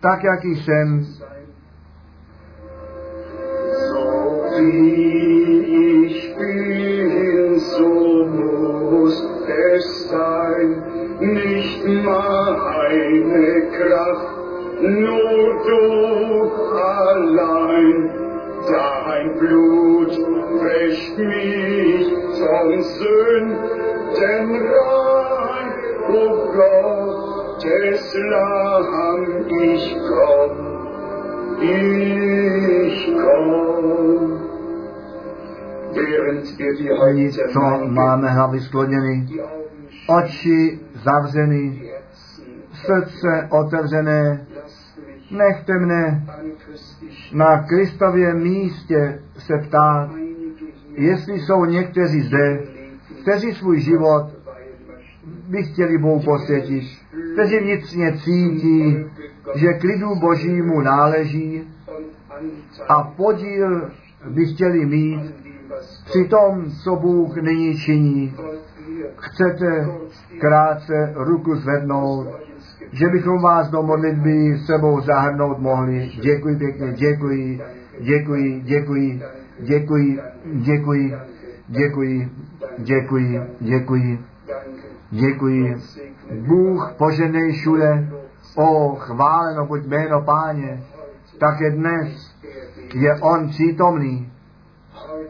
tak 0.00 0.24
jak 0.24 0.44
jsem. 0.44 1.06
Wie 4.58 6.06
ich 6.06 6.36
bin, 6.38 7.60
so 7.60 7.88
muss 8.26 9.16
es 9.76 10.08
sein, 10.10 10.82
nicht 11.20 11.86
meine 11.86 13.60
Kraft, 13.76 14.30
nur 14.80 15.62
du 15.68 15.82
allein. 16.74 18.17
Dein 18.70 19.38
Blut 19.38 20.12
wäscht 20.62 21.18
mich 21.18 22.06
von 22.38 22.82
Sünden 22.82 24.46
rein, 24.74 25.68
o 26.08 26.22
Gottes 26.58 28.04
Lamm, 28.30 29.26
ich 29.48 29.96
komm, 30.08 30.52
ich 31.60 32.98
komm. 33.14 33.68
Co 37.52 37.60
máme 37.86 38.30
hlavy 38.30 38.60
skloněny, 38.60 39.28
oči 40.08 40.80
zavřeny, 41.04 41.90
srdce 42.72 43.48
otevřené, 43.50 44.46
nechte 45.30 45.78
mne 45.78 46.24
na 47.32 47.62
Kristově 47.62 48.34
místě 48.34 49.22
se 49.38 49.58
ptát, 49.58 50.10
jestli 50.90 51.40
jsou 51.40 51.64
někteří 51.64 52.20
zde, 52.20 52.62
kteří 53.22 53.54
svůj 53.54 53.80
život 53.80 54.26
by 55.48 55.62
chtěli 55.62 55.98
Bohu 55.98 56.20
posvětit, 56.20 56.84
kteří 57.32 57.58
vnitřně 57.58 58.18
cítí, 58.24 58.96
že 59.54 59.72
klidu 59.72 60.14
božímu 60.14 60.80
náleží 60.80 61.62
a 62.88 63.02
podíl 63.02 63.90
by 64.30 64.46
chtěli 64.46 64.86
mít 64.86 65.34
při 66.04 66.24
tom, 66.30 66.70
co 66.84 66.96
Bůh 66.96 67.36
nyní 67.36 67.78
činí. 67.78 68.34
Chcete 69.16 69.88
krátce 70.40 71.12
ruku 71.16 71.54
zvednout, 71.54 72.47
že 72.92 73.08
bychom 73.08 73.42
vás 73.42 73.70
do 73.70 73.82
modlitby 73.82 74.58
sebou 74.66 75.00
zahrnout 75.00 75.58
mohli. 75.58 76.10
Děkuji 76.22 76.56
pěkně, 76.56 76.92
děkuji, 76.92 77.60
děkuji, 78.00 78.60
děkuji, 78.64 79.22
děkuji, 79.60 80.20
děkuji, 80.46 81.16
děkuji, 81.68 82.28
děkuji, 82.78 83.40
děkuji, 83.60 84.18
děkuji. 85.10 85.76
Bůh 86.46 86.94
poženej 86.98 87.52
všude, 87.52 88.08
o 88.56 88.94
chváleno 88.94 89.66
buď 89.66 89.86
jméno 89.86 90.22
páně, 90.22 90.82
také 91.38 91.70
dnes 91.70 92.34
je 92.94 93.14
on 93.20 93.48
přítomný. 93.48 94.32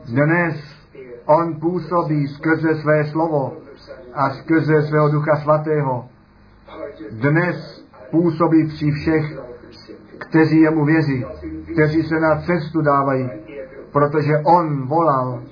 Dnes 0.08 0.78
on 1.26 1.60
působí 1.60 2.28
skrze 2.28 2.74
své 2.74 3.04
slovo 3.04 3.56
a 4.14 4.30
skrze 4.30 4.82
svého 4.82 5.08
ducha 5.08 5.36
svatého. 5.36 6.08
Dnes 7.10 7.84
působí 8.10 8.66
při 8.66 8.90
všech, 8.90 9.38
kteří 10.18 10.60
jemu 10.60 10.84
věří, 10.84 11.24
kteří 11.72 12.02
se 12.02 12.20
na 12.20 12.42
cestu 12.42 12.82
dávají, 12.82 13.30
protože 13.92 14.32
on 14.44 14.86
volal 14.86 15.42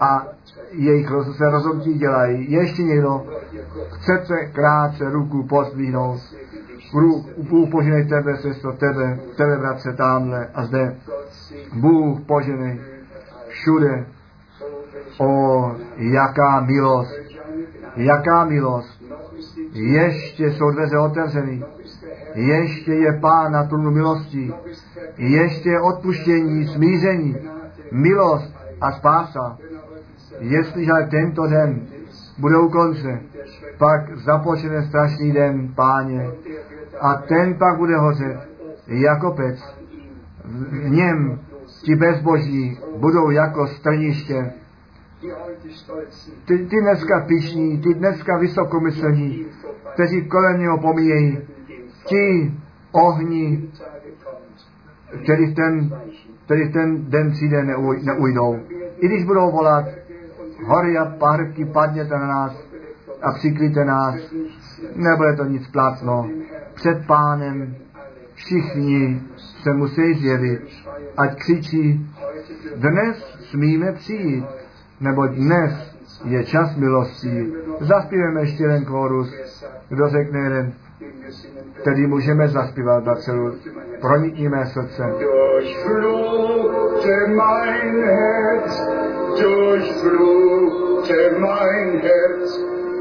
a 0.00 0.26
jejich 0.72 1.08
se 1.36 1.50
rozhodnutí 1.50 1.94
dělají. 1.94 2.52
Ještě 2.52 2.82
někdo 2.82 3.26
chcete 3.90 4.46
krátce 4.52 5.10
ruku 5.10 5.46
pozdvihnout. 5.46 6.20
Bůh 7.50 7.70
poženej 7.70 8.04
tebe, 8.04 8.36
sestro, 8.36 8.72
tebe, 8.72 9.18
tebe, 9.36 9.56
bratře, 9.56 9.92
tamhle 9.92 10.48
a 10.54 10.64
zde. 10.64 10.96
Bůh 11.72 12.20
poženej 12.20 12.80
všude. 13.48 14.06
O, 15.18 15.72
jaká 15.96 16.60
milost, 16.60 17.20
jaká 17.96 18.44
milost. 18.44 18.93
Ještě 19.72 20.52
jsou 20.52 20.70
dveře 20.70 20.98
otevřeny. 20.98 21.62
Ještě 22.34 22.94
je 22.94 23.12
Pán 23.20 23.52
na 23.52 23.64
trůnu 23.64 23.90
milostí. 23.90 24.52
Ještě 25.16 25.70
je 25.70 25.80
odpuštění, 25.80 26.66
smíření, 26.66 27.36
milost 27.92 28.56
a 28.80 28.92
spása. 28.92 29.58
Jestliže 30.38 30.92
tento 31.10 31.46
den 31.46 31.86
bude 32.38 32.58
u 32.58 32.68
konce, 32.68 33.20
pak 33.78 34.18
započne 34.18 34.82
strašný 34.82 35.32
den, 35.32 35.74
páně, 35.74 36.30
a 37.00 37.14
ten 37.14 37.54
pak 37.54 37.78
bude 37.78 37.96
hořet 37.96 38.38
jako 38.86 39.30
pec. 39.30 39.74
V 40.44 40.90
něm 40.90 41.40
ti 41.84 41.96
bezboží 41.96 42.78
budou 42.96 43.30
jako 43.30 43.66
strniště. 43.66 44.52
Ty, 46.44 46.58
ty 46.58 46.80
dneska 46.80 47.20
pišní, 47.20 47.80
ty 47.80 47.94
dneska 47.94 48.38
vysokomyslní, 48.38 49.46
kteří 49.94 50.28
kolem 50.28 50.60
něho 50.60 50.78
pomíjejí, 50.78 51.38
ti 52.06 52.52
ohni, 52.92 53.68
který 55.22 55.54
ten, 55.54 55.90
který 56.44 56.72
ten 56.72 57.10
den 57.10 57.30
přijde, 57.30 57.64
neuj, 57.64 58.02
neujdou. 58.02 58.58
I 58.98 59.08
když 59.08 59.24
budou 59.24 59.50
volat, 59.50 59.84
hory 60.64 60.98
a 60.98 61.04
párky, 61.04 61.64
padněte 61.64 62.18
na 62.18 62.26
nás 62.26 62.64
a 63.22 63.32
přikryjte 63.32 63.84
nás, 63.84 64.14
nebude 64.94 65.36
to 65.36 65.44
nic 65.44 65.68
plácno. 65.68 66.30
Před 66.74 67.06
pánem 67.06 67.74
všichni 68.34 69.22
se 69.62 69.72
musí 69.72 70.14
zjevit, 70.14 70.60
ať 71.16 71.38
křičí, 71.38 72.10
dnes 72.76 73.38
smíme 73.50 73.92
přijít, 73.92 74.44
nebo 75.00 75.26
dnes 75.26 75.94
je 76.24 76.44
čas 76.44 76.76
milostí. 76.76 77.54
Zaspíveme 77.80 78.40
ještě 78.40 78.62
jeden 78.62 78.84
chorus. 78.84 79.28
Kdo 79.88 80.08
řekne 80.08 80.40
jeden, 80.40 80.72
který 81.80 82.06
můžeme 82.06 82.48
zaspívat 82.48 83.04
na 83.04 83.14
celou. 83.14 83.50
Pronikni 84.00 84.48
mé 84.48 84.66
srdce. 84.66 85.02
Durchflute 89.40 91.28
mein 91.38 92.00
Herz, 92.00 92.60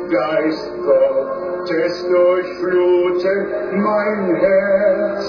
Geist 0.09 0.73
Gottes 0.75 2.05
durchflute 2.07 3.47
mein 3.71 4.35
Herz. 4.35 5.25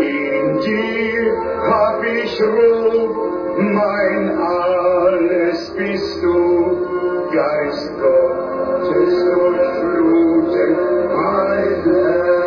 In 0.00 0.58
dir 0.58 1.32
hab 1.68 2.04
ich 2.04 2.40
Ruhe, 2.40 3.35
mein 3.56 4.38
alles 4.38 5.74
bist 5.76 6.22
du, 6.22 6.36
Geist 7.32 7.92
Gottes 8.00 9.24
durchflute 9.24 10.64
mein 11.16 11.84
Herz. 11.84 12.46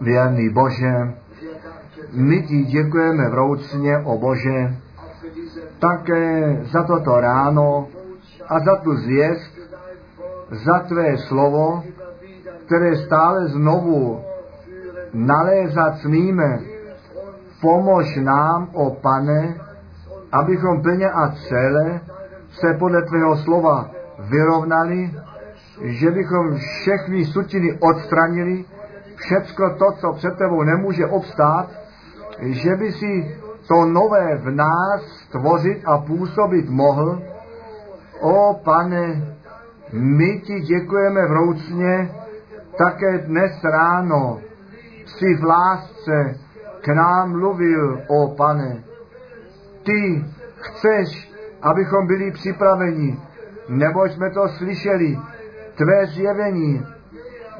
Věrný 0.00 0.48
Bože, 0.48 1.14
my 2.12 2.42
ti 2.42 2.64
děkujeme 2.64 3.28
vroucně, 3.28 3.98
o 3.98 4.18
Bože, 4.18 4.76
také 5.78 6.56
za 6.72 6.82
toto 6.82 7.20
ráno 7.20 7.88
a 8.48 8.60
za 8.60 8.76
tu 8.76 8.96
zvěst, 8.96 9.58
za 10.50 10.78
tvé 10.78 11.18
slovo, 11.18 11.82
které 12.66 12.96
stále 12.96 13.48
znovu 13.48 14.20
nalézat 15.12 15.98
smíme. 15.98 16.77
Pomož 17.60 18.16
nám, 18.16 18.68
o 18.72 18.90
pane, 18.90 19.60
abychom 20.32 20.82
plně 20.82 21.10
a 21.10 21.28
celé 21.48 22.00
se 22.50 22.74
podle 22.78 23.02
tvého 23.02 23.36
slova 23.36 23.90
vyrovnali, 24.18 25.10
že 25.82 26.10
bychom 26.10 26.56
všechny 26.56 27.24
sutiny 27.24 27.78
odstranili, 27.80 28.64
všecko 29.16 29.70
to, 29.70 29.92
co 29.92 30.12
před 30.12 30.36
tebou 30.38 30.62
nemůže 30.62 31.06
obstát, 31.06 31.70
že 32.40 32.76
by 32.76 32.92
si 32.92 33.40
to 33.68 33.84
nové 33.84 34.36
v 34.36 34.50
nás 34.50 35.02
stvořit 35.02 35.82
a 35.86 35.98
působit 35.98 36.68
mohl. 36.68 37.22
O 38.20 38.60
pane, 38.64 39.34
my 39.92 40.40
ti 40.40 40.60
děkujeme 40.60 41.26
vroucně, 41.26 42.10
také 42.78 43.18
dnes 43.18 43.64
ráno 43.64 44.38
si 45.06 45.34
v 45.34 45.44
lásce 45.44 46.47
k 46.80 46.88
nám 46.88 47.30
mluvil, 47.30 48.00
o 48.08 48.34
pane. 48.34 48.84
Ty 49.82 50.24
chceš, 50.56 51.32
abychom 51.62 52.06
byli 52.06 52.30
připraveni, 52.30 53.18
neboť 53.68 54.10
jsme 54.10 54.30
to 54.30 54.48
slyšeli, 54.48 55.18
tvé 55.76 56.06
zjevení 56.06 56.86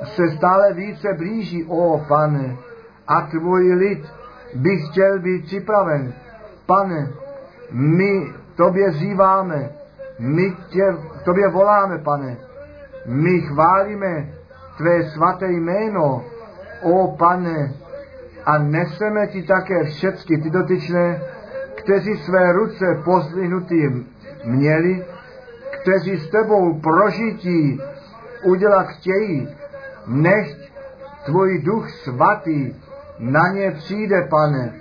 se 0.04 0.28
stále 0.36 0.72
více 0.72 1.08
blíží, 1.14 1.64
o 1.64 2.04
pane, 2.08 2.56
a 3.08 3.20
tvůj 3.20 3.72
lid 3.72 4.06
by 4.54 4.76
chtěl 4.76 5.18
být 5.18 5.44
připraven. 5.44 6.12
Pane, 6.66 7.12
my 7.70 8.32
tobě 8.56 8.92
zýváme, 8.92 9.70
my 10.18 10.56
tě, 10.68 10.96
tobě 11.24 11.48
voláme, 11.48 11.98
pane, 11.98 12.36
my 13.06 13.40
chválíme 13.40 14.28
tvé 14.76 15.02
svaté 15.10 15.52
jméno, 15.52 16.24
o 16.82 17.16
pane, 17.16 17.72
a 18.48 18.58
neseme 18.58 19.26
ti 19.26 19.42
také 19.42 19.84
všechny 19.84 20.38
ty 20.38 20.50
dotyčné, 20.50 21.20
kteří 21.74 22.16
své 22.16 22.52
ruce 22.52 23.02
pozdvihnutý 23.04 23.82
měli, 24.44 25.04
kteří 25.70 26.16
s 26.18 26.30
tebou 26.30 26.80
prožití 26.80 27.80
udělat 28.44 28.86
chtějí, 28.86 29.48
nechť 30.06 30.72
tvůj 31.24 31.58
duch 31.62 31.90
svatý 31.90 32.74
na 33.18 33.48
ně 33.48 33.70
přijde, 33.70 34.26
pane, 34.30 34.74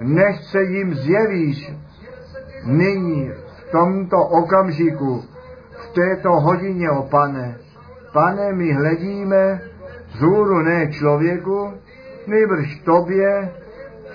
nech 0.00 0.44
se 0.44 0.62
jim 0.62 0.94
zjevíš 0.94 1.72
nyní, 2.64 3.30
v 3.56 3.70
tomto 3.70 4.16
okamžiku, 4.16 5.24
v 5.70 5.92
této 5.94 6.40
hodině, 6.40 6.90
o 6.90 7.02
pane. 7.02 7.56
Pane, 8.12 8.52
my 8.52 8.72
hledíme 8.72 9.60
zůru 10.18 10.62
ne 10.62 10.92
člověku, 10.92 11.72
nejbrž 12.26 12.80
tobě, 12.84 13.52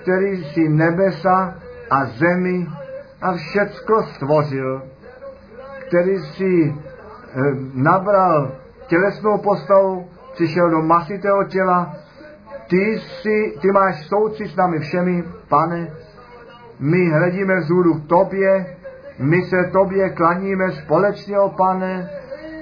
který 0.01 0.43
si 0.43 0.69
nebesa 0.69 1.55
a 1.89 2.05
zemi 2.05 2.67
a 3.21 3.33
všecko 3.33 4.03
stvořil, 4.03 4.81
který 5.87 6.19
si 6.19 6.73
e, 6.73 6.73
nabral 7.73 8.51
tělesnou 8.87 9.37
postavu, 9.37 10.07
přišel 10.33 10.69
do 10.69 10.81
masitého 10.81 11.43
těla, 11.43 11.95
ty, 12.69 12.99
si, 12.99 13.57
ty 13.61 13.71
máš 13.71 14.07
souci 14.07 14.47
s 14.47 14.55
námi 14.55 14.79
všemi, 14.79 15.23
pane, 15.49 15.87
my 16.79 17.09
hledíme 17.09 17.59
vzhůru 17.59 17.93
k 17.93 18.07
tobě, 18.07 18.77
my 19.19 19.41
se 19.41 19.69
tobě 19.71 20.09
klaníme 20.09 20.71
společně, 20.71 21.39
o 21.39 21.49
pane, 21.49 22.09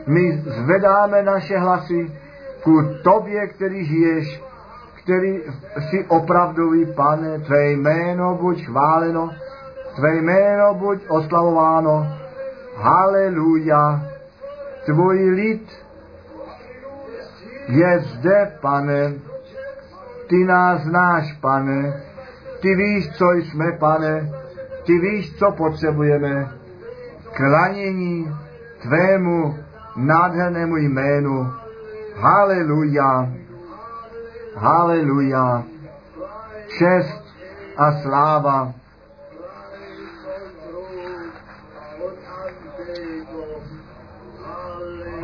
my 0.08 0.44
zvedáme 0.46 1.24
naše 1.24 1.58
hlasy 1.58 2.12
ku 2.64 2.82
tobě, 3.04 3.48
který 3.48 3.86
žiješ, 3.86 4.42
který 5.10 5.42
si 5.90 6.06
opravdový, 6.08 6.86
pane, 6.86 7.40
tvé 7.40 7.72
jméno 7.72 8.38
buď 8.42 8.66
chváleno, 8.66 9.30
tvé 9.96 10.16
jméno 10.16 10.74
buď 10.74 11.06
oslavováno, 11.08 12.08
haleluja, 12.76 14.02
tvůj 14.86 15.30
lid 15.30 15.72
je 17.68 18.00
zde, 18.00 18.52
pane, 18.62 19.14
ty 20.28 20.44
nás 20.44 20.82
znáš, 20.82 21.34
pane, 21.42 22.04
ty 22.62 22.76
víš, 22.76 23.10
co 23.18 23.32
jsme, 23.32 23.72
pane, 23.72 24.32
ty 24.86 25.00
víš, 25.00 25.38
co 25.38 25.52
potřebujeme, 25.52 26.52
klanění 27.34 28.36
tvému 28.82 29.56
nádhernému 29.96 30.78
jménu. 30.78 31.48
Haleluja, 32.16 33.30
haleluja, 34.60 35.66
čest 36.78 37.22
a 37.76 37.92
sláva. 37.92 38.74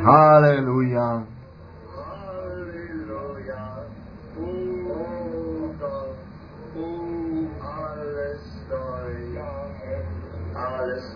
Haleluja. 0.03 1.25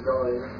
Lammes 0.09 0.58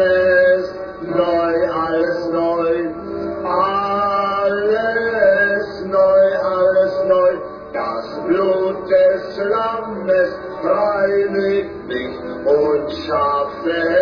neu, 1.01 1.55
alles 1.85 2.19
neu. 2.31 2.75
Alles 3.43 4.25
neu, 5.85 6.25
alles 6.55 6.95
neu. 7.07 7.33
Das 7.73 8.05
Blut 8.27 8.77
des 8.89 9.37
Lammes 9.37 10.31
reinigt 10.63 11.87
mich 11.87 12.15
und 12.45 12.91
schaffet 13.05 14.00